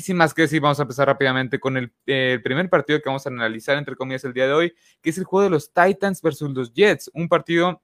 Y 0.00 0.02
sin 0.02 0.16
más 0.16 0.32
que 0.32 0.40
decir, 0.40 0.62
vamos 0.62 0.78
a 0.78 0.84
empezar 0.84 1.06
rápidamente 1.08 1.60
con 1.60 1.76
el, 1.76 1.92
el, 2.06 2.40
primer 2.40 2.70
partido 2.70 2.98
que 3.02 3.10
vamos 3.10 3.26
a 3.26 3.28
analizar, 3.28 3.76
entre 3.76 3.96
comillas, 3.96 4.24
el 4.24 4.32
día 4.32 4.46
de 4.46 4.54
hoy, 4.54 4.74
que 5.02 5.10
es 5.10 5.18
el 5.18 5.24
juego 5.24 5.44
de 5.44 5.50
los 5.50 5.74
Titans 5.74 6.22
versus 6.22 6.50
los 6.54 6.72
Jets. 6.72 7.10
Un 7.12 7.28
partido 7.28 7.82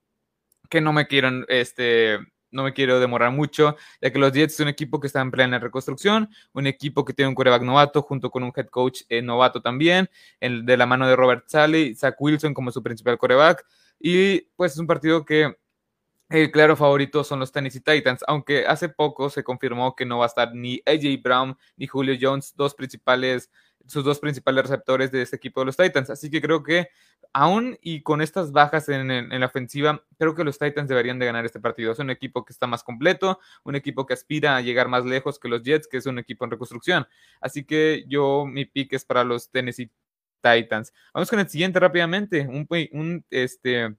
que 0.71 0.81
no 0.81 0.95
me 0.95 1.07
quiero, 1.07 1.29
este, 1.49 2.19
no 2.51 2.63
me 2.63 2.73
quiero 2.73 3.01
demorar 3.01 3.33
mucho, 3.33 3.77
ya 4.01 4.11
que 4.11 4.19
los 4.19 4.33
Jets 4.33 4.55
es 4.55 4.61
un 4.61 4.69
equipo 4.69 4.99
que 4.99 5.09
está 5.09 5.21
en 5.21 5.31
plena 5.31 5.59
reconstrucción, 5.59 6.31
un 6.55 6.67
equipo 6.67 7.05
que 7.05 7.13
tiene 7.13 7.29
un 7.29 7.35
quarterback 7.35 7.61
novato 7.61 8.01
junto 8.01 8.31
con 8.31 8.45
un 8.45 8.53
head 8.57 8.69
coach 8.69 9.03
eh, 9.11 9.21
novato 9.21 9.61
también, 9.61 10.09
el 10.41 10.65
de 10.65 10.79
la 10.79 10.87
mano 10.87 11.07
de 11.07 11.17
Robert 11.17 11.45
Sally, 11.49 11.95
Zach 11.97 12.17
Wilson 12.19 12.55
como 12.55 12.73
su 12.73 12.83
principal 12.83 13.19
quarterback. 13.19 13.63
Y 14.01 14.41
pues 14.57 14.73
es 14.73 14.79
un 14.79 14.87
partido 14.87 15.23
que 15.23 15.55
el 16.29 16.51
claro 16.51 16.77
favorito 16.77 17.23
son 17.23 17.39
los 17.41 17.53
Tennessee 17.53 17.81
Titans, 17.81 18.25
aunque 18.27 18.67
hace 18.67 18.89
poco 18.89 19.31
se 19.31 19.45
confirmó 19.45 19.95
que 19.95 20.07
no 20.07 20.19
va 20.19 20.25
a 20.25 20.29
estar 20.29 20.55
ni 20.55 20.83
AJ 20.85 21.23
Brown 21.23 21.57
ni 21.77 21.87
Julio 21.87 22.17
Jones, 22.21 22.55
dos 22.57 22.75
principales, 22.75 23.51
sus 23.87 24.03
dos 24.05 24.19
principales 24.19 24.65
receptores 24.65 25.13
de 25.13 25.23
este 25.23 25.37
equipo 25.37 25.61
de 25.61 25.67
los 25.67 25.77
Titans. 25.77 26.11
Así 26.11 26.29
que 26.29 26.43
creo 26.43 26.65
que 26.65 26.89
aún 27.33 27.79
y 27.81 28.03
con 28.03 28.23
estas 28.23 28.51
bajas 28.51 28.89
en, 28.89 29.29
la 29.29 29.47
ofensiva, 29.47 30.03
creo 30.19 30.35
que 30.35 30.43
los 30.43 30.59
Titans 30.59 30.89
deberían 30.89 31.21
de 31.21 31.27
ganar 31.27 31.45
este 31.45 31.61
partido. 31.61 31.93
Es 31.93 31.99
un 32.01 32.11
equipo 32.11 32.45
que 32.45 32.53
está 32.53 32.67
más 32.67 32.83
completo, 32.83 33.39
un 33.63 33.77
equipo 33.77 34.05
que 34.05 34.15
aspira 34.15 34.57
a 34.57 34.63
llegar 34.63 34.89
más 34.89 35.05
lejos 35.05 35.39
que 35.39 35.49
los 35.49 35.63
Jets, 35.63 35.87
que 35.87 35.99
es 35.99 36.07
un 36.07 36.19
equipo 36.19 36.45
en 36.45 36.51
reconstrucción. 36.51 37.07
Así 37.41 37.65
que 37.65 38.05
yo, 38.09 38.47
mi 38.47 38.65
pick 38.65 38.95
es 38.95 39.05
para 39.05 39.23
los 39.23 39.51
Tennessee 39.53 39.93
Titans. 40.43 40.93
Vamos 41.15 41.31
con 41.31 41.39
el 41.39 41.49
siguiente 41.49 41.79
rápidamente, 41.79 42.49
un, 42.49 42.67
un 42.93 43.25
este 43.31 43.97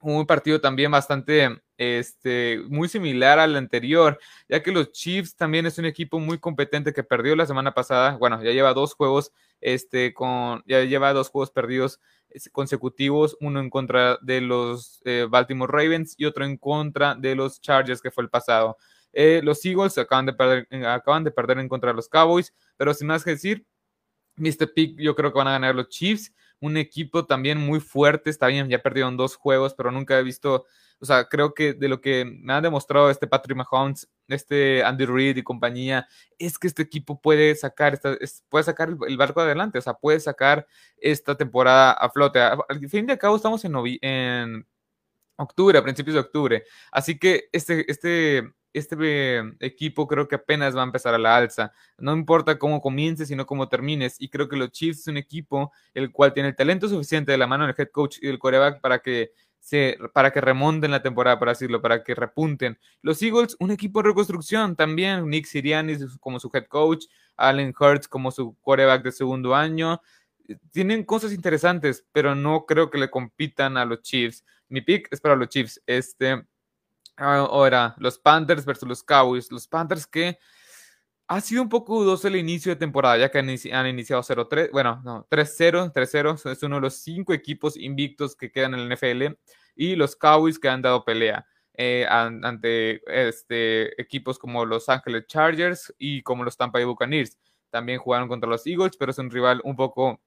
un 0.00 0.26
partido 0.26 0.60
también 0.60 0.90
bastante, 0.90 1.60
este, 1.76 2.60
muy 2.68 2.88
similar 2.88 3.38
al 3.38 3.56
anterior, 3.56 4.18
ya 4.48 4.62
que 4.62 4.72
los 4.72 4.92
Chiefs 4.92 5.36
también 5.36 5.66
es 5.66 5.78
un 5.78 5.84
equipo 5.84 6.18
muy 6.18 6.38
competente 6.38 6.92
que 6.92 7.02
perdió 7.02 7.34
la 7.36 7.46
semana 7.46 7.74
pasada, 7.74 8.16
bueno, 8.16 8.42
ya 8.42 8.52
lleva 8.52 8.74
dos 8.74 8.94
juegos, 8.94 9.32
este, 9.60 10.14
con, 10.14 10.62
ya 10.66 10.82
lleva 10.84 11.12
dos 11.12 11.30
juegos 11.30 11.50
perdidos 11.50 12.00
consecutivos, 12.52 13.36
uno 13.40 13.60
en 13.60 13.70
contra 13.70 14.18
de 14.20 14.40
los 14.40 15.00
eh, 15.04 15.26
Baltimore 15.28 15.72
Ravens 15.72 16.14
y 16.18 16.26
otro 16.26 16.44
en 16.44 16.56
contra 16.56 17.14
de 17.14 17.34
los 17.34 17.60
Chargers, 17.60 18.02
que 18.02 18.10
fue 18.10 18.24
el 18.24 18.30
pasado. 18.30 18.76
Eh, 19.12 19.40
los 19.42 19.64
Eagles 19.64 19.96
acaban 19.96 20.26
de, 20.26 20.34
perder, 20.34 20.66
eh, 20.70 20.84
acaban 20.86 21.24
de 21.24 21.30
perder 21.30 21.58
en 21.58 21.68
contra 21.68 21.90
de 21.90 21.96
los 21.96 22.08
Cowboys, 22.08 22.52
pero 22.76 22.92
sin 22.92 23.06
más 23.06 23.24
que 23.24 23.30
decir, 23.30 23.64
Mr. 24.36 24.72
Pick, 24.74 25.00
yo 25.00 25.14
creo 25.16 25.32
que 25.32 25.38
van 25.38 25.48
a 25.48 25.52
ganar 25.52 25.74
los 25.74 25.88
Chiefs 25.88 26.32
un 26.60 26.76
equipo 26.76 27.26
también 27.26 27.58
muy 27.58 27.80
fuerte, 27.80 28.30
está 28.30 28.46
bien, 28.46 28.68
ya 28.68 28.78
perdieron 28.78 29.16
dos 29.16 29.36
juegos, 29.36 29.74
pero 29.74 29.90
nunca 29.90 30.18
he 30.18 30.22
visto, 30.22 30.64
o 31.00 31.04
sea, 31.04 31.28
creo 31.28 31.54
que 31.54 31.74
de 31.74 31.88
lo 31.88 32.00
que 32.00 32.24
me 32.24 32.52
han 32.52 32.62
demostrado 32.62 33.10
este 33.10 33.26
Patrick 33.26 33.56
Mahomes, 33.56 34.08
este 34.28 34.82
Andy 34.82 35.04
Reid 35.04 35.36
y 35.36 35.42
compañía, 35.42 36.08
es 36.38 36.58
que 36.58 36.66
este 36.66 36.82
equipo 36.82 37.20
puede 37.20 37.54
sacar, 37.54 37.94
esta, 37.94 38.16
puede 38.48 38.64
sacar 38.64 38.96
el, 39.06 39.16
barco 39.16 39.40
adelante, 39.40 39.78
o 39.78 39.82
sea, 39.82 39.94
puede 39.94 40.20
sacar 40.20 40.66
esta 40.96 41.36
temporada 41.36 41.92
a 41.92 42.10
flote. 42.10 42.40
Al 42.40 42.88
fin 42.88 43.06
de 43.06 43.18
cabo 43.18 43.36
estamos 43.36 43.64
en, 43.64 43.74
en 44.00 44.66
octubre, 45.36 45.78
a 45.78 45.82
principios 45.82 46.14
de 46.14 46.20
octubre, 46.20 46.64
así 46.90 47.18
que 47.18 47.48
este, 47.52 47.90
este 47.90 48.55
este 48.78 49.38
equipo 49.60 50.06
creo 50.06 50.28
que 50.28 50.34
apenas 50.34 50.76
va 50.76 50.82
a 50.82 50.84
empezar 50.84 51.14
a 51.14 51.18
la 51.18 51.36
alza. 51.36 51.72
No 51.98 52.12
importa 52.14 52.58
cómo 52.58 52.80
comiences, 52.80 53.28
sino 53.28 53.46
cómo 53.46 53.68
termines. 53.68 54.16
Y 54.20 54.28
creo 54.28 54.48
que 54.48 54.56
los 54.56 54.70
Chiefs 54.70 55.00
es 55.00 55.06
un 55.08 55.16
equipo 55.16 55.72
el 55.94 56.12
cual 56.12 56.32
tiene 56.32 56.50
el 56.50 56.56
talento 56.56 56.88
suficiente 56.88 57.32
de 57.32 57.38
la 57.38 57.46
mano 57.46 57.66
del 57.66 57.74
head 57.76 57.90
coach 57.90 58.18
y 58.20 58.26
del 58.26 58.38
coreback 58.38 58.80
para 58.80 58.98
que 58.98 59.32
se, 59.60 59.98
para 60.12 60.30
que 60.30 60.40
remonten 60.40 60.90
la 60.90 61.02
temporada, 61.02 61.38
por 61.38 61.48
decirlo, 61.48 61.82
para 61.82 62.04
que 62.04 62.14
repunten. 62.14 62.78
Los 63.02 63.20
Eagles, 63.22 63.56
un 63.58 63.70
equipo 63.72 64.00
de 64.00 64.10
reconstrucción 64.10 64.76
también. 64.76 65.28
Nick 65.28 65.46
Sirianni 65.46 65.96
como 66.20 66.38
su 66.38 66.50
head 66.52 66.66
coach, 66.66 67.06
Allen 67.36 67.74
Hurts 67.78 68.06
como 68.06 68.30
su 68.30 68.56
coreback 68.60 69.02
de 69.02 69.12
segundo 69.12 69.54
año. 69.54 70.00
Tienen 70.70 71.02
cosas 71.02 71.32
interesantes, 71.32 72.06
pero 72.12 72.34
no 72.34 72.66
creo 72.66 72.90
que 72.90 72.98
le 72.98 73.10
compitan 73.10 73.76
a 73.76 73.84
los 73.84 74.02
Chiefs. 74.02 74.44
Mi 74.68 74.82
pick 74.82 75.08
es 75.10 75.20
para 75.20 75.34
los 75.34 75.48
Chiefs. 75.48 75.82
Este, 75.86 76.44
Ahora, 77.16 77.94
los 77.98 78.18
Panthers 78.18 78.64
versus 78.64 78.88
los 78.88 79.02
Cowboys. 79.02 79.50
Los 79.50 79.66
Panthers 79.66 80.06
que 80.06 80.38
ha 81.28 81.40
sido 81.40 81.62
un 81.62 81.68
poco 81.68 82.00
dudoso 82.02 82.28
el 82.28 82.36
inicio 82.36 82.70
de 82.70 82.76
temporada, 82.76 83.18
ya 83.18 83.30
que 83.30 83.38
han, 83.38 83.86
iniciado 83.86 84.22
0-3, 84.22 84.70
bueno, 84.70 85.00
no, 85.04 85.26
3-0, 85.28 85.92
3-0, 85.92 86.52
es 86.52 86.62
uno 86.62 86.76
de 86.76 86.82
los 86.82 86.94
cinco 86.98 87.32
equipos 87.32 87.76
invictos 87.76 88.36
que 88.36 88.52
quedan 88.52 88.74
en 88.74 88.80
el 88.80 88.96
NFL, 88.96 89.36
y 89.74 89.96
los 89.96 90.14
Cowboys 90.14 90.58
que 90.58 90.68
han 90.68 90.82
dado 90.82 91.04
pelea 91.04 91.46
eh, 91.74 92.06
ante 92.08 93.02
este, 93.06 94.00
equipos 94.00 94.38
como 94.38 94.64
los 94.64 94.88
Angeles 94.88 95.26
Chargers 95.26 95.92
y 95.98 96.22
como 96.22 96.44
los 96.44 96.56
Tampa 96.56 96.78
Bay 96.78 96.86
Buccaneers. 96.86 97.38
También 97.70 97.98
jugaron 97.98 98.28
contra 98.28 98.48
los 98.48 98.66
Eagles, 98.66 98.96
pero 98.96 99.10
es 99.10 99.18
un 99.18 99.30
rival 99.30 99.60
un 99.64 99.76
poco 99.76 100.20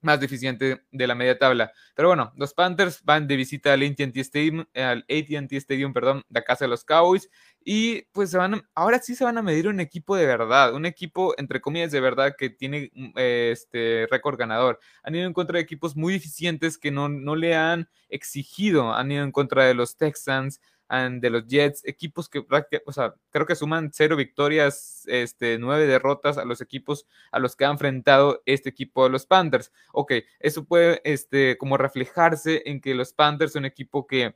más 0.00 0.20
deficiente 0.20 0.82
de 0.90 1.06
la 1.06 1.14
media 1.14 1.38
tabla. 1.38 1.72
Pero 1.94 2.08
bueno, 2.08 2.32
los 2.36 2.54
Panthers 2.54 3.02
van 3.04 3.26
de 3.26 3.36
visita 3.36 3.72
al 3.72 3.82
AT&T 3.82 4.20
Stadium, 4.20 4.64
al 4.74 5.00
AT&T 5.08 5.56
Stadium, 5.56 5.92
perdón, 5.92 6.22
la 6.28 6.42
casa 6.42 6.64
de 6.64 6.68
los 6.68 6.84
Cowboys 6.84 7.28
y 7.62 8.02
pues 8.12 8.30
se 8.30 8.38
van 8.38 8.62
ahora 8.74 9.00
sí 9.00 9.14
se 9.14 9.24
van 9.24 9.36
a 9.36 9.42
medir 9.42 9.68
un 9.68 9.80
equipo 9.80 10.16
de 10.16 10.26
verdad, 10.26 10.74
un 10.74 10.86
equipo 10.86 11.34
entre 11.36 11.60
comillas 11.60 11.92
de 11.92 12.00
verdad 12.00 12.34
que 12.36 12.48
tiene 12.48 12.90
mm, 12.94 13.10
este 13.16 14.06
récord 14.10 14.38
ganador. 14.38 14.78
Han 15.02 15.14
ido 15.14 15.26
en 15.26 15.32
contra 15.34 15.58
de 15.58 15.62
equipos 15.62 15.96
muy 15.96 16.14
eficientes 16.14 16.78
que 16.78 16.90
no, 16.90 17.08
no 17.08 17.36
le 17.36 17.54
han 17.54 17.88
exigido, 18.08 18.92
han 18.94 19.12
ido 19.12 19.24
en 19.24 19.32
contra 19.32 19.64
de 19.64 19.74
los 19.74 19.96
Texans, 19.96 20.60
de 20.90 21.30
los 21.30 21.46
Jets, 21.46 21.82
equipos 21.86 22.28
que, 22.28 22.44
o 22.84 22.92
sea, 22.92 23.14
creo 23.30 23.46
que 23.46 23.54
suman 23.54 23.90
cero 23.92 24.16
victorias, 24.16 25.04
este, 25.06 25.56
nueve 25.58 25.86
derrotas 25.86 26.36
a 26.36 26.44
los 26.44 26.60
equipos 26.60 27.06
a 27.30 27.38
los 27.38 27.54
que 27.54 27.64
ha 27.64 27.70
enfrentado 27.70 28.42
este 28.44 28.70
equipo 28.70 29.04
de 29.04 29.10
los 29.10 29.24
Panthers. 29.24 29.72
Ok, 29.92 30.14
eso 30.40 30.64
puede, 30.64 31.00
este, 31.04 31.56
como 31.58 31.76
reflejarse 31.76 32.62
en 32.66 32.80
que 32.80 32.94
los 32.94 33.12
Panthers 33.12 33.52
son 33.52 33.60
un 33.60 33.66
equipo 33.66 34.06
que 34.06 34.34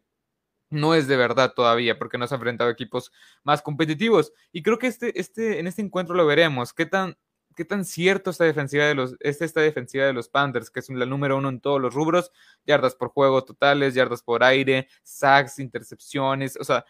no 0.71 0.95
es 0.95 1.09
de 1.09 1.17
verdad 1.17 1.55
todavía, 1.55 1.99
porque 1.99 2.19
no 2.19 2.27
se 2.27 2.35
ha 2.35 2.37
enfrentado 2.37 2.71
a 2.71 2.73
equipos 2.73 3.13
más 3.43 3.63
competitivos. 3.63 4.33
Y 4.53 4.63
creo 4.63 4.79
que 4.79 4.87
este, 4.87 5.19
este, 5.19 5.59
en 5.59 5.67
este 5.67 5.83
encuentro 5.83 6.15
lo 6.15 6.27
veremos, 6.27 6.73
qué 6.73 6.87
tan 6.87 7.17
qué 7.55 7.65
tan 7.65 7.85
cierto 7.85 8.31
esta 8.31 8.45
defensiva 8.45 8.85
de 8.85 8.95
los, 8.95 9.17
es 9.21 9.41
esta 9.41 9.61
defensiva 9.61 10.05
de 10.05 10.13
los 10.13 10.29
Panthers, 10.29 10.71
que 10.71 10.81
es 10.81 10.91
la 10.91 11.07
número 11.07 11.37
uno 11.37 11.49
en 11.49 11.61
todos 11.61 11.81
los 11.81 11.95
rubros, 11.95 12.33
yardas 12.67 12.95
por 12.95 13.09
juego 13.09 13.45
totales, 13.45 13.95
yardas 13.95 14.23
por 14.23 14.43
aire, 14.43 14.89
sacks, 15.03 15.59
intercepciones, 15.59 16.57
o 16.57 16.65
sea, 16.65 16.85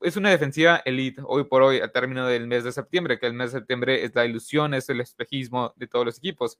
es 0.00 0.16
una 0.16 0.30
defensiva 0.30 0.82
elite 0.84 1.22
hoy 1.26 1.44
por 1.44 1.62
hoy 1.62 1.80
al 1.80 1.92
término 1.92 2.26
del 2.26 2.46
mes 2.46 2.64
de 2.64 2.72
septiembre, 2.72 3.18
que 3.18 3.26
el 3.26 3.34
mes 3.34 3.52
de 3.52 3.58
septiembre 3.58 4.04
es 4.04 4.14
la 4.14 4.24
ilusión, 4.24 4.74
es 4.74 4.88
el 4.88 5.00
espejismo 5.00 5.74
de 5.76 5.86
todos 5.86 6.06
los 6.06 6.18
equipos. 6.18 6.58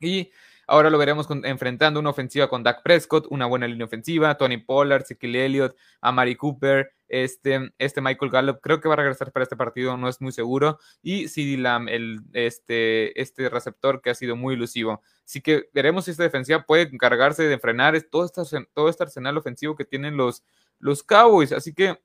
Y 0.00 0.30
ahora 0.66 0.90
lo 0.90 0.98
veremos 0.98 1.26
enfrentando 1.44 2.00
una 2.00 2.10
ofensiva 2.10 2.48
con 2.48 2.62
Dak 2.62 2.82
Prescott, 2.82 3.26
una 3.30 3.46
buena 3.46 3.66
línea 3.66 3.86
ofensiva, 3.86 4.36
Tony 4.36 4.58
Pollard, 4.58 5.02
Ezekiel 5.02 5.36
Elliott, 5.36 5.76
Amari 6.00 6.36
Cooper, 6.36 6.92
este, 7.08 7.72
este 7.78 8.00
Michael 8.00 8.30
Gallup 8.30 8.60
creo 8.60 8.80
que 8.80 8.88
va 8.88 8.94
a 8.94 8.96
regresar 8.96 9.32
para 9.32 9.44
este 9.44 9.56
partido, 9.56 9.96
no 9.96 10.08
es 10.08 10.20
muy 10.20 10.32
seguro. 10.32 10.78
Y 11.02 11.28
CD 11.28 11.56
Lamb, 11.56 11.88
el, 11.88 12.20
este, 12.32 13.20
este 13.20 13.48
receptor 13.48 14.00
que 14.02 14.10
ha 14.10 14.14
sido 14.14 14.36
muy 14.36 14.54
ilusivo. 14.54 15.02
Así 15.24 15.40
que 15.40 15.68
veremos 15.72 16.04
si 16.04 16.10
esta 16.10 16.24
defensiva 16.24 16.64
puede 16.64 16.82
encargarse 16.82 17.44
de 17.44 17.58
frenar 17.58 18.00
todo 18.02 18.24
este, 18.24 18.66
todo 18.74 18.88
este 18.88 19.04
arsenal 19.04 19.36
ofensivo 19.36 19.76
que 19.76 19.84
tienen 19.84 20.16
los, 20.16 20.44
los 20.78 21.02
Cowboys. 21.02 21.52
Así 21.52 21.72
que 21.72 22.00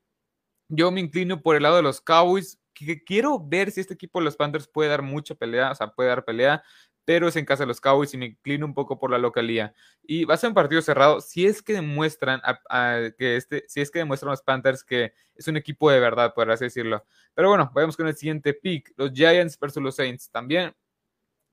yo 0.70 0.92
me 0.92 1.02
inclino 1.02 1.42
por 1.42 1.56
el 1.56 1.64
lado 1.64 1.78
de 1.78 1.84
los 1.84 2.02
Cowboys. 2.02 2.58
Que 2.74 3.04
quiero 3.04 3.38
ver 3.38 3.70
si 3.70 3.82
este 3.82 3.94
equipo 3.94 4.20
de 4.20 4.26
los 4.26 4.38
Panthers 4.38 4.68
puede 4.68 4.90
dar 4.90 5.02
mucha 5.02 5.36
pelea, 5.36 5.72
o 5.72 5.76
sea, 5.76 5.92
puede 5.92 6.10
dar 6.10 6.24
pelea 6.24 6.64
pero 7.06 7.28
es 7.28 7.36
en 7.36 7.46
casa 7.46 7.64
de 7.64 7.68
los 7.68 7.82
Cowboys 7.82 8.14
y 8.14 8.18
me 8.18 8.28
inclino 8.28 8.66
un 8.66 8.74
poco 8.74 9.00
por 9.00 9.12
la 9.12 9.18
localía. 9.18 9.74
Y 10.04 10.26
va 10.26 10.36
a 10.36 10.38
ser 10.38 10.50
un 10.50 10.54
partido 10.54 10.82
cerrado 10.82 11.22
si 11.22 11.46
es 11.46 11.62
que 11.62 11.74
demuestran 11.74 12.42
que 13.18 13.36
este, 13.36 13.66
si 13.68 13.82
es 13.82 13.92
que 13.92 14.00
demuestran 14.00 14.32
los 14.32 14.42
Panthers 14.42 14.84
que 14.84 15.14
es 15.36 15.48
un 15.48 15.58
equipo 15.58 15.90
de 15.92 16.00
verdad, 16.00 16.34
por 16.34 16.50
así 16.52 16.66
decirlo. 16.66 17.06
Pero 17.34 17.50
bueno, 17.50 17.72
vamos 17.74 17.98
con 17.98 18.08
el 18.08 18.16
siguiente 18.16 18.54
pick, 18.54 18.94
los 18.98 19.12
Giants 19.12 19.58
versus 19.60 19.82
los 19.82 19.96
Saints. 19.96 20.30
También 20.30 20.74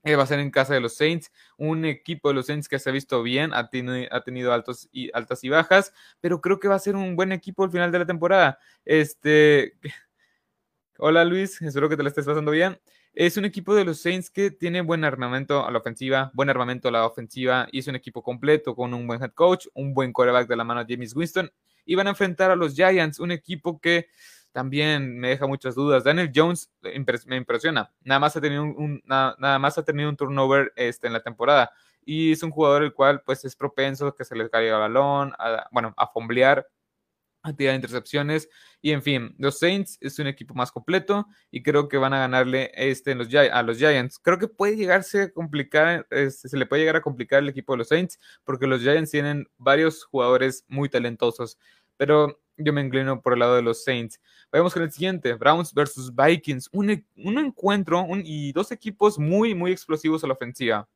eh, 0.03 0.15
va 0.15 0.23
a 0.23 0.27
ser 0.27 0.39
en 0.39 0.49
casa 0.49 0.73
de 0.73 0.79
los 0.79 0.95
Saints, 0.95 1.31
un 1.57 1.83
equipo 1.83 2.29
de 2.29 2.35
los 2.35 2.45
Saints 2.45 2.69
que 2.69 2.79
se 2.79 2.89
ha 2.89 2.93
visto 2.93 3.21
bien, 3.21 3.53
ha, 3.53 3.69
tenido, 3.69 4.07
ha 4.11 4.23
tenido 4.23 4.53
altos 4.53 4.87
y, 4.93 5.11
altas 5.13 5.43
y 5.43 5.49
bajas, 5.49 5.93
pero 6.21 6.39
creo 6.39 6.57
que 6.59 6.69
va 6.69 6.75
a 6.75 6.79
ser 6.79 6.95
un 6.95 7.17
buen 7.17 7.33
equipo 7.33 7.65
al 7.65 7.71
final 7.71 7.91
de 7.91 7.99
la 7.99 8.05
temporada. 8.05 8.59
Este, 8.85 9.73
hola 10.97 11.25
Luis, 11.25 11.61
espero 11.61 11.89
que 11.89 11.97
te 11.97 12.03
la 12.03 12.09
estés 12.09 12.25
pasando 12.25 12.51
bien. 12.51 12.79
Es 13.13 13.37
un 13.37 13.45
equipo 13.45 13.73
de 13.73 13.85
los 13.85 14.01
Saints 14.01 14.29
que 14.29 14.51
tiene 14.51 14.81
buen 14.81 15.03
armamento 15.03 15.65
a 15.65 15.71
la 15.71 15.79
ofensiva, 15.79 16.29
buen 16.33 16.49
armamento 16.49 16.89
a 16.89 16.91
la 16.91 17.05
ofensiva 17.05 17.67
y 17.71 17.79
es 17.79 17.87
un 17.87 17.95
equipo 17.95 18.21
completo 18.21 18.75
con 18.75 18.93
un 18.93 19.07
buen 19.07 19.21
head 19.21 19.31
coach, 19.33 19.65
un 19.73 19.93
buen 19.93 20.13
quarterback 20.13 20.47
de 20.47 20.55
la 20.55 20.63
mano 20.63 20.85
de 20.85 20.93
James 20.93 21.15
Winston 21.15 21.51
y 21.85 21.95
van 21.95 22.05
a 22.07 22.11
enfrentar 22.11 22.51
a 22.51 22.55
los 22.55 22.75
Giants, 22.75 23.19
un 23.19 23.31
equipo 23.31 23.79
que 23.79 24.07
también 24.51 25.17
me 25.17 25.29
deja 25.29 25.47
muchas 25.47 25.73
dudas. 25.73 26.03
Daniel 26.03 26.31
Jones 26.33 26.71
me 27.25 27.37
impresiona, 27.37 27.91
nada 28.03 28.19
más 28.19 28.37
ha 28.37 28.41
tenido 28.41 28.63
un, 28.63 29.01
nada, 29.05 29.57
más 29.57 29.77
ha 29.79 29.83
tenido 29.83 30.07
un 30.07 30.15
turnover 30.15 30.71
este, 30.75 31.07
en 31.07 31.13
la 31.13 31.23
temporada 31.23 31.71
y 32.05 32.31
es 32.31 32.43
un 32.43 32.51
jugador 32.51 32.83
el 32.83 32.93
cual 32.93 33.21
pues 33.25 33.43
es 33.43 33.55
propenso 33.55 34.07
a 34.07 34.15
que 34.15 34.23
se 34.23 34.35
le 34.35 34.49
caiga 34.49 34.75
el 34.75 34.81
balón, 34.81 35.33
bueno, 35.71 35.93
a 35.97 36.07
fomblear 36.07 36.67
cantidad 37.41 37.71
de 37.71 37.75
intercepciones. 37.75 38.49
Y 38.81 38.91
en 38.91 39.01
fin, 39.01 39.35
los 39.37 39.59
Saints 39.59 39.97
es 40.01 40.19
un 40.19 40.27
equipo 40.27 40.53
más 40.53 40.71
completo 40.71 41.27
y 41.51 41.63
creo 41.63 41.87
que 41.87 41.97
van 41.97 42.13
a 42.13 42.19
ganarle 42.19 42.71
este, 42.75 43.11
a 43.11 43.63
los 43.63 43.77
Giants. 43.77 44.19
Creo 44.19 44.39
que 44.39 44.47
puede 44.47 44.75
llegarse 44.75 45.23
a 45.23 45.31
complicar, 45.31 46.07
este, 46.09 46.49
se 46.49 46.57
le 46.57 46.65
puede 46.65 46.81
llegar 46.81 46.97
a 46.97 47.01
complicar 47.01 47.39
el 47.39 47.49
equipo 47.49 47.73
de 47.73 47.77
los 47.77 47.89
Saints 47.89 48.19
porque 48.43 48.67
los 48.67 48.81
Giants 48.81 49.11
tienen 49.11 49.47
varios 49.57 50.03
jugadores 50.03 50.65
muy 50.67 50.89
talentosos. 50.89 51.57
Pero 51.97 52.39
yo 52.57 52.73
me 52.73 52.81
inclino 52.81 53.21
por 53.21 53.33
el 53.33 53.39
lado 53.39 53.55
de 53.55 53.61
los 53.61 53.83
Saints. 53.83 54.19
Vamos 54.51 54.73
con 54.73 54.83
el 54.83 54.91
siguiente, 54.91 55.33
Browns 55.33 55.73
versus 55.73 56.13
Vikings. 56.13 56.69
Un, 56.71 57.05
encuentro 57.15 58.05
y 58.23 58.51
dos 58.51 58.71
equipos 58.71 59.17
muy, 59.17 59.55
muy 59.55 59.71
explosivos 59.71 60.23
a 60.23 60.27
la 60.27 60.33
ofensiva. 60.33 60.87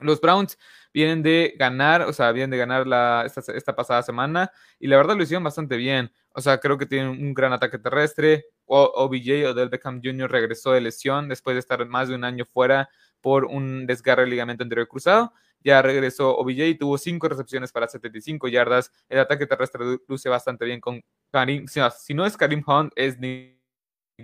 Los 0.00 0.20
Browns 0.20 0.58
vienen 0.92 1.22
de 1.22 1.54
ganar, 1.58 2.02
o 2.02 2.12
sea, 2.12 2.32
vienen 2.32 2.50
de 2.50 2.56
ganar 2.56 2.86
la, 2.86 3.26
esta, 3.26 3.76
pasada 3.76 4.02
semana 4.02 4.50
y 4.78 4.86
la 4.86 4.96
verdad 4.96 5.16
lo 5.16 5.22
hicieron 5.22 5.44
bastante 5.44 5.76
bien. 5.76 6.12
O 6.30 6.40
sea, 6.40 6.58
creo 6.58 6.78
que 6.78 6.86
tienen 6.86 7.08
un 7.08 7.34
gran 7.34 7.52
ataque 7.52 7.78
terrestre. 7.78 8.46
O, 8.64 8.82
OBJ 8.82 9.46
o 9.46 9.54
Del 9.54 9.70
Beckham 9.70 10.00
Jr. 10.02 10.30
regresó 10.30 10.72
de 10.72 10.80
lesión 10.82 11.28
después 11.28 11.54
de 11.54 11.60
estar 11.60 11.84
más 11.86 12.08
de 12.08 12.14
un 12.14 12.24
año 12.24 12.44
fuera 12.44 12.90
por 13.20 13.46
un 13.46 13.86
desgarre 13.86 14.24
de 14.24 14.30
ligamento 14.30 14.62
anterior 14.62 14.86
cruzado. 14.86 15.32
Ya 15.64 15.82
regresó 15.82 16.36
OBJ 16.36 16.78
tuvo 16.78 16.98
cinco 16.98 17.28
recepciones 17.28 17.72
para 17.72 17.88
75 17.88 18.48
yardas. 18.48 18.92
El 19.08 19.18
ataque 19.18 19.46
terrestre 19.46 19.98
luce 20.06 20.28
bastante 20.28 20.64
bien 20.64 20.80
con 20.80 21.02
Karim. 21.32 21.66
Si 21.66 22.14
no 22.14 22.24
es 22.26 22.36
Karim 22.36 22.62
Hunt, 22.66 22.92
es 22.94 23.18
Nick 23.18 23.58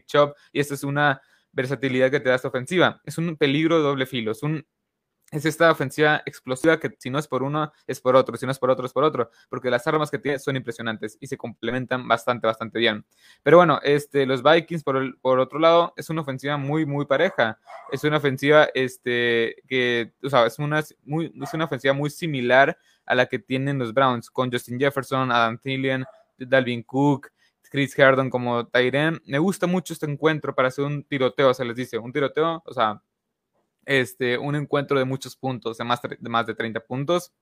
Chubb. 0.07 0.35
Y 0.53 0.61
esta 0.61 0.75
es 0.75 0.85
una 0.85 1.21
versatilidad 1.53 2.11
que 2.11 2.21
te 2.21 2.29
da 2.29 2.37
esta 2.37 2.49
ofensiva. 2.49 3.01
Es 3.05 3.19
un 3.19 3.37
peligro 3.37 3.77
de 3.77 3.83
doble 3.83 4.07
filo. 4.07 4.33
Es 4.33 4.43
un 4.43 4.65
es 5.39 5.45
esta 5.45 5.71
ofensiva 5.71 6.23
explosiva 6.27 6.79
que 6.79 6.95
si 6.99 7.11
no 7.11 7.19
es 7.19 7.27
por 7.27 7.43
uno, 7.43 7.73
es 7.87 8.01
por 8.01 8.17
otro, 8.17 8.37
si 8.37 8.47
no 8.47 8.53
es 8.53 8.59
por 8.59 8.71
otro, 8.71 8.87
es 8.87 8.93
por 8.93 9.05
otro, 9.05 9.31
porque 9.49 9.71
las 9.71 9.87
armas 9.87 10.11
que 10.11 10.19
tiene 10.19 10.39
son 10.39 10.57
impresionantes 10.57 11.19
y 11.21 11.27
se 11.27 11.37
complementan 11.37 12.07
bastante, 12.07 12.47
bastante 12.47 12.79
bien. 12.79 13.05
Pero 13.43 13.57
bueno, 13.57 13.81
este, 13.83 14.27
los 14.27 14.43
Vikings, 14.43 14.85
por, 14.85 15.19
por 15.21 15.39
otro 15.41 15.59
lado, 15.59 15.93
es 15.97 16.11
una 16.11 16.23
ofensiva 16.23 16.57
muy, 16.57 16.87
muy 16.87 17.07
pareja. 17.07 17.59
Es 17.91 18.05
una 18.05 18.19
ofensiva 18.19 18.69
este, 18.75 19.57
que, 19.67 20.13
o 20.23 20.31
sea, 20.31 20.47
es 20.47 20.59
una, 20.59 20.83
muy, 21.05 21.33
es 21.43 21.55
una 21.55 21.65
ofensiva 21.65 21.95
muy 21.95 22.11
similar 22.11 22.77
a 23.07 23.15
la 23.15 23.27
que 23.27 23.39
tienen 23.39 23.79
los 23.79 23.93
Browns, 23.93 24.31
con 24.31 24.51
Justin 24.51 24.79
Jefferson, 24.79 25.31
Adam 25.31 25.59
Thielen, 25.59 26.05
Dalvin 26.39 26.83
Cook, 26.83 27.31
Chris 27.71 27.99
Hardon 27.99 28.31
como 28.31 28.67
Tyren. 28.69 29.21
Me 29.27 29.39
gusta 29.39 29.67
mucho 29.67 29.93
este 29.93 30.07
encuentro 30.07 30.55
para 30.55 30.69
hacer 30.69 30.85
un 30.85 31.03
tiroteo, 31.03 31.53
se 31.53 31.65
les 31.65 31.75
dice, 31.75 31.99
un 31.99 32.13
tiroteo, 32.13 32.63
o 32.65 32.73
sea, 32.73 33.03
este, 33.87 34.39
un 34.39 34.55
encuentro 34.57 34.99
de 34.99 35.05
muchos 35.05 35.37
puntos, 35.37 35.79
de 35.79 35.85
más, 35.85 36.01
de 36.03 36.29
más 36.29 36.47
de 36.47 36.55
30 36.55 36.81
puntos. 36.81 37.33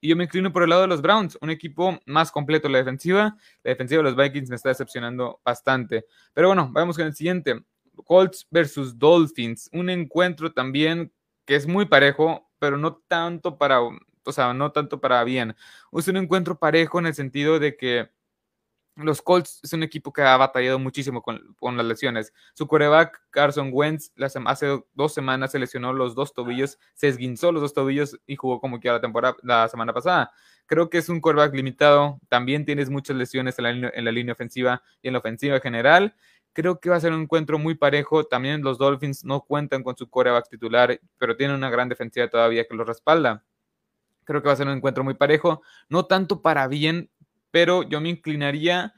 Y 0.00 0.08
yo 0.08 0.16
me 0.16 0.24
inclino 0.24 0.52
por 0.52 0.62
el 0.62 0.70
lado 0.70 0.82
de 0.82 0.88
los 0.88 1.02
Browns, 1.02 1.38
un 1.40 1.50
equipo 1.50 1.98
más 2.06 2.32
completo 2.32 2.66
en 2.66 2.72
la 2.72 2.78
defensiva. 2.78 3.36
La 3.62 3.70
defensiva 3.70 4.02
de 4.02 4.10
los 4.10 4.16
Vikings 4.16 4.50
me 4.50 4.56
está 4.56 4.70
decepcionando 4.70 5.40
bastante. 5.44 6.06
Pero 6.32 6.48
bueno, 6.48 6.68
vamos 6.72 6.96
con 6.96 7.06
el 7.06 7.14
siguiente. 7.14 7.62
Colts 8.04 8.46
versus 8.50 8.98
Dolphins, 8.98 9.68
un 9.72 9.90
encuentro 9.90 10.52
también 10.52 11.12
que 11.44 11.56
es 11.56 11.66
muy 11.66 11.86
parejo, 11.86 12.48
pero 12.58 12.78
no 12.78 12.96
tanto 13.08 13.58
para, 13.58 13.80
o 13.82 14.32
sea, 14.32 14.54
no 14.54 14.72
tanto 14.72 15.00
para 15.00 15.22
bien. 15.24 15.56
Es 15.92 16.08
un 16.08 16.16
encuentro 16.16 16.58
parejo 16.58 16.98
en 16.98 17.06
el 17.06 17.14
sentido 17.14 17.58
de 17.58 17.76
que 17.76 18.10
los 18.96 19.22
Colts 19.22 19.60
es 19.62 19.72
un 19.72 19.82
equipo 19.82 20.12
que 20.12 20.22
ha 20.22 20.36
batallado 20.36 20.78
muchísimo 20.78 21.22
con, 21.22 21.76
las 21.76 21.86
lesiones. 21.86 22.32
Su 22.54 22.66
coreback, 22.66 23.20
Carson 23.30 23.70
Wentz, 23.72 24.12
hace 24.46 24.82
dos 24.94 25.14
semanas 25.14 25.52
se 25.52 25.58
lesionó 25.58 25.92
los 25.92 26.14
dos 26.14 26.32
tobillos, 26.32 26.78
se 26.94 27.08
esguinzó 27.08 27.52
los 27.52 27.62
dos 27.62 27.74
tobillos 27.74 28.18
y 28.26 28.36
jugó 28.36 28.60
como 28.60 28.80
que 28.80 28.88
la 28.88 29.00
temporada 29.00 29.36
la 29.42 29.68
semana 29.68 29.92
pasada. 29.92 30.32
Creo 30.66 30.90
que 30.90 30.98
es 30.98 31.08
un 31.08 31.20
coreback 31.20 31.54
limitado. 31.54 32.20
También 32.28 32.64
tienes 32.64 32.90
muchas 32.90 33.16
lesiones 33.16 33.58
en 33.58 33.64
la, 33.64 33.90
en 33.92 34.04
la 34.04 34.12
línea 34.12 34.34
ofensiva 34.34 34.82
y 35.02 35.08
en 35.08 35.14
la 35.14 35.18
ofensiva 35.18 35.60
general. 35.60 36.14
Creo 36.52 36.80
que 36.80 36.90
va 36.90 36.96
a 36.96 37.00
ser 37.00 37.12
un 37.12 37.22
encuentro 37.22 37.58
muy 37.58 37.74
parejo. 37.74 38.24
También 38.24 38.62
los 38.62 38.78
Dolphins 38.78 39.24
no 39.24 39.40
cuentan 39.40 39.82
con 39.82 39.96
su 39.96 40.08
coreback 40.08 40.48
titular, 40.48 41.00
pero 41.18 41.36
tienen 41.36 41.56
una 41.56 41.70
gran 41.70 41.88
defensiva 41.88 42.28
todavía 42.28 42.66
que 42.66 42.74
los 42.74 42.86
respalda. 42.86 43.44
Creo 44.24 44.42
que 44.42 44.48
va 44.48 44.52
a 44.52 44.56
ser 44.56 44.66
un 44.68 44.74
encuentro 44.74 45.02
muy 45.02 45.14
parejo. 45.14 45.62
No 45.88 46.06
tanto 46.06 46.42
para 46.42 46.68
bien, 46.68 47.10
pero 47.50 47.82
yo 47.82 48.00
me 48.00 48.08
inclinaría, 48.08 48.94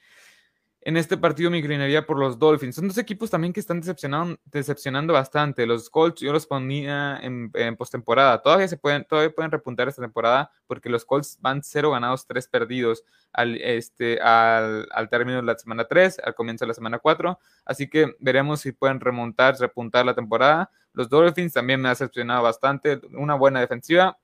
en 0.80 0.96
este 0.96 1.16
partido 1.16 1.50
me 1.50 1.58
inclinaría 1.58 2.06
por 2.06 2.18
los 2.18 2.38
Dolphins. 2.38 2.74
Son 2.74 2.88
dos 2.88 2.98
equipos 2.98 3.30
también 3.30 3.52
que 3.52 3.60
están 3.60 3.80
decepcionando, 3.80 4.38
decepcionando 4.44 5.12
bastante. 5.12 5.66
Los 5.66 5.88
Colts 5.90 6.20
yo 6.20 6.32
los 6.32 6.46
ponía 6.46 7.18
en, 7.22 7.50
postemporada. 7.76 8.42
Todavía 8.42 8.68
se 8.68 8.76
pueden, 8.76 9.04
todavía 9.04 9.34
pueden 9.34 9.50
repuntar 9.50 9.88
esta 9.88 10.02
temporada 10.02 10.50
porque 10.66 10.88
los 10.88 11.04
Colts 11.04 11.38
van 11.40 11.62
cero 11.62 11.92
ganados, 11.92 12.26
tres 12.26 12.48
perdidos 12.48 13.04
al, 13.32 13.56
este, 13.56 14.20
al, 14.20 14.88
al 14.90 15.08
término 15.08 15.36
de 15.36 15.44
la 15.44 15.56
semana 15.56 15.84
3, 15.84 16.20
al 16.24 16.34
comienzo 16.34 16.64
de 16.64 16.68
la 16.68 16.74
semana 16.74 16.98
4. 16.98 17.38
Así 17.64 17.88
que 17.88 18.14
veremos 18.18 18.60
si 18.60 18.72
pueden 18.72 19.00
remontar, 19.00 19.56
repuntar 19.58 20.04
la 20.04 20.14
temporada. 20.14 20.70
Los 20.92 21.08
Dolphins 21.08 21.52
también 21.52 21.80
me 21.80 21.88
ha 21.88 21.92
decepcionado 21.92 22.42
bastante. 22.42 23.00
Una 23.14 23.34
buena 23.34 23.60
defensiva, 23.60 24.18